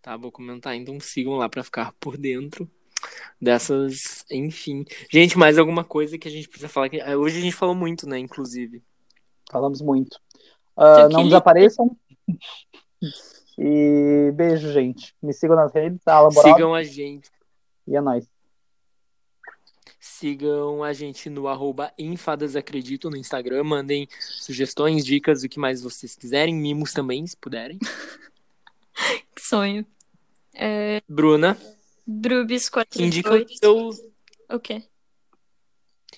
[0.01, 2.70] Tá, vou comentar, então sigam lá pra ficar por dentro
[3.41, 4.86] dessas, enfim.
[5.12, 6.89] Gente, mais alguma coisa que a gente precisa falar?
[6.89, 8.84] que- ah, Hoje a gente falou muito, né, inclusive.
[9.51, 10.20] Falamos muito.
[10.76, 11.95] Que não desapareçam.
[13.58, 15.16] E beijo, gente.
[15.22, 17.30] Me sigam nas redes, Alan Sigam a gente.
[17.88, 18.28] e é nóis.
[19.99, 23.64] Sigam a gente no arroba enfadasacredito no Instagram.
[23.64, 26.53] Mandem sugestões, dicas, o que mais vocês quiserem.
[26.56, 27.80] Mimos também, se puderem.
[29.36, 29.86] Que sonho.
[31.10, 31.58] Bruna,
[32.08, 33.60] Brubis indica o 42.
[33.60, 33.89] teu...
[34.51, 34.84] O quê?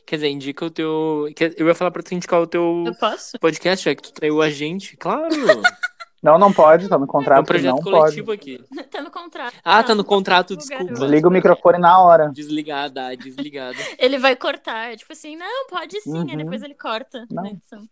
[0.06, 1.28] Quer dizer, indica o teu...
[1.36, 3.38] quer- Eu ia falar pra tu indicar o teu Eu posso?
[3.40, 4.96] podcast, já que tu traiu a gente.
[4.98, 5.30] Claro!
[6.24, 7.46] Não, não pode, tá no É um contrato.
[7.46, 7.94] projeto não pode.
[8.24, 8.60] coletivo aqui.
[8.90, 9.56] Tá no contrato.
[9.64, 10.84] Ah, Não, tá no contrato, desculpa.
[10.84, 11.00] garoto.
[11.02, 12.32] Desliga o microfone na hora.
[12.34, 13.78] Desligada, desligada.
[14.00, 14.92] Ele vai cortar.
[14.92, 16.18] É tipo assim, não, pode sim.
[16.18, 16.38] Aí Uhum.
[16.38, 17.44] depois ele corta Não.
[17.44, 17.88] na edição.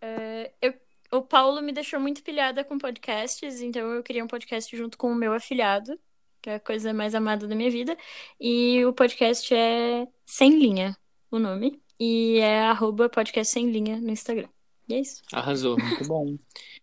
[0.00, 0.72] É, eu,
[1.12, 5.12] o Paulo me deixou muito pilhada com podcasts, então eu queria um podcast junto com
[5.12, 5.98] o meu afilhado,
[6.42, 7.96] que é a coisa mais amada da minha vida.
[8.40, 10.96] E o podcast é Sem Linha,
[11.30, 11.80] o nome.
[12.00, 14.48] E é arroba podcast sem linha no Instagram.
[14.88, 15.20] E é isso.
[15.32, 15.76] Arrasou.
[15.78, 16.36] Muito bom.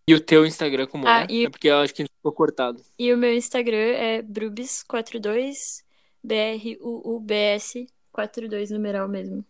[0.08, 1.28] E o teu Instagram como Ah, é?
[1.30, 2.82] e- É porque eu acho que ficou cortado.
[3.00, 5.84] E o meu Instagram é Brubis42,
[6.24, 9.44] B-R-U-U-B-S 42, numeral mesmo.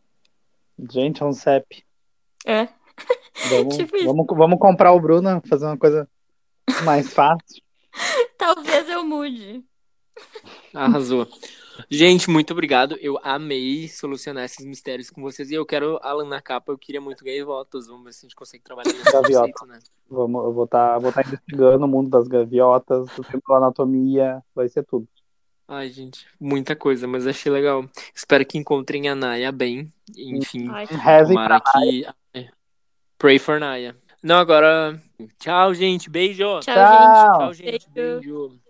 [0.91, 1.83] Gente, é um CEP.
[2.45, 2.67] É.
[3.49, 4.05] Vamos, Tipo isso.
[4.05, 6.07] vamos, vamos comprar o Bruno, fazer uma coisa
[6.83, 7.61] mais fácil.
[8.37, 9.63] Talvez eu mude.
[10.73, 11.27] Arrasou.
[11.89, 12.97] Gente, muito obrigado.
[13.01, 15.51] Eu amei solucionar esses mistérios com vocês.
[15.51, 16.71] E eu quero Alan na capa.
[16.71, 17.87] Eu queria muito gaivotas.
[17.87, 19.51] Vamos ver se a gente consegue trabalhar nesse Gaviota.
[19.51, 19.79] conceito, né?
[20.09, 24.41] Vamos, eu vou estar vou tá investigando o mundo das gaviotas, do tempo da anatomia,
[24.53, 25.07] vai ser tudo.
[25.67, 27.89] Ai, gente, muita coisa, mas achei legal.
[28.13, 29.91] Espero que encontrem a Naya bem.
[30.15, 30.85] Enfim, Ai,
[31.25, 32.05] tomara que.
[33.17, 33.95] Pray for Naya.
[34.21, 35.01] Não, agora.
[35.39, 36.09] Tchau, gente.
[36.09, 36.59] Beijo.
[36.59, 37.37] Tchau, Tchau.
[37.37, 37.89] Tchau, gente.
[37.89, 38.21] Beijo.
[38.21, 38.65] Beijo.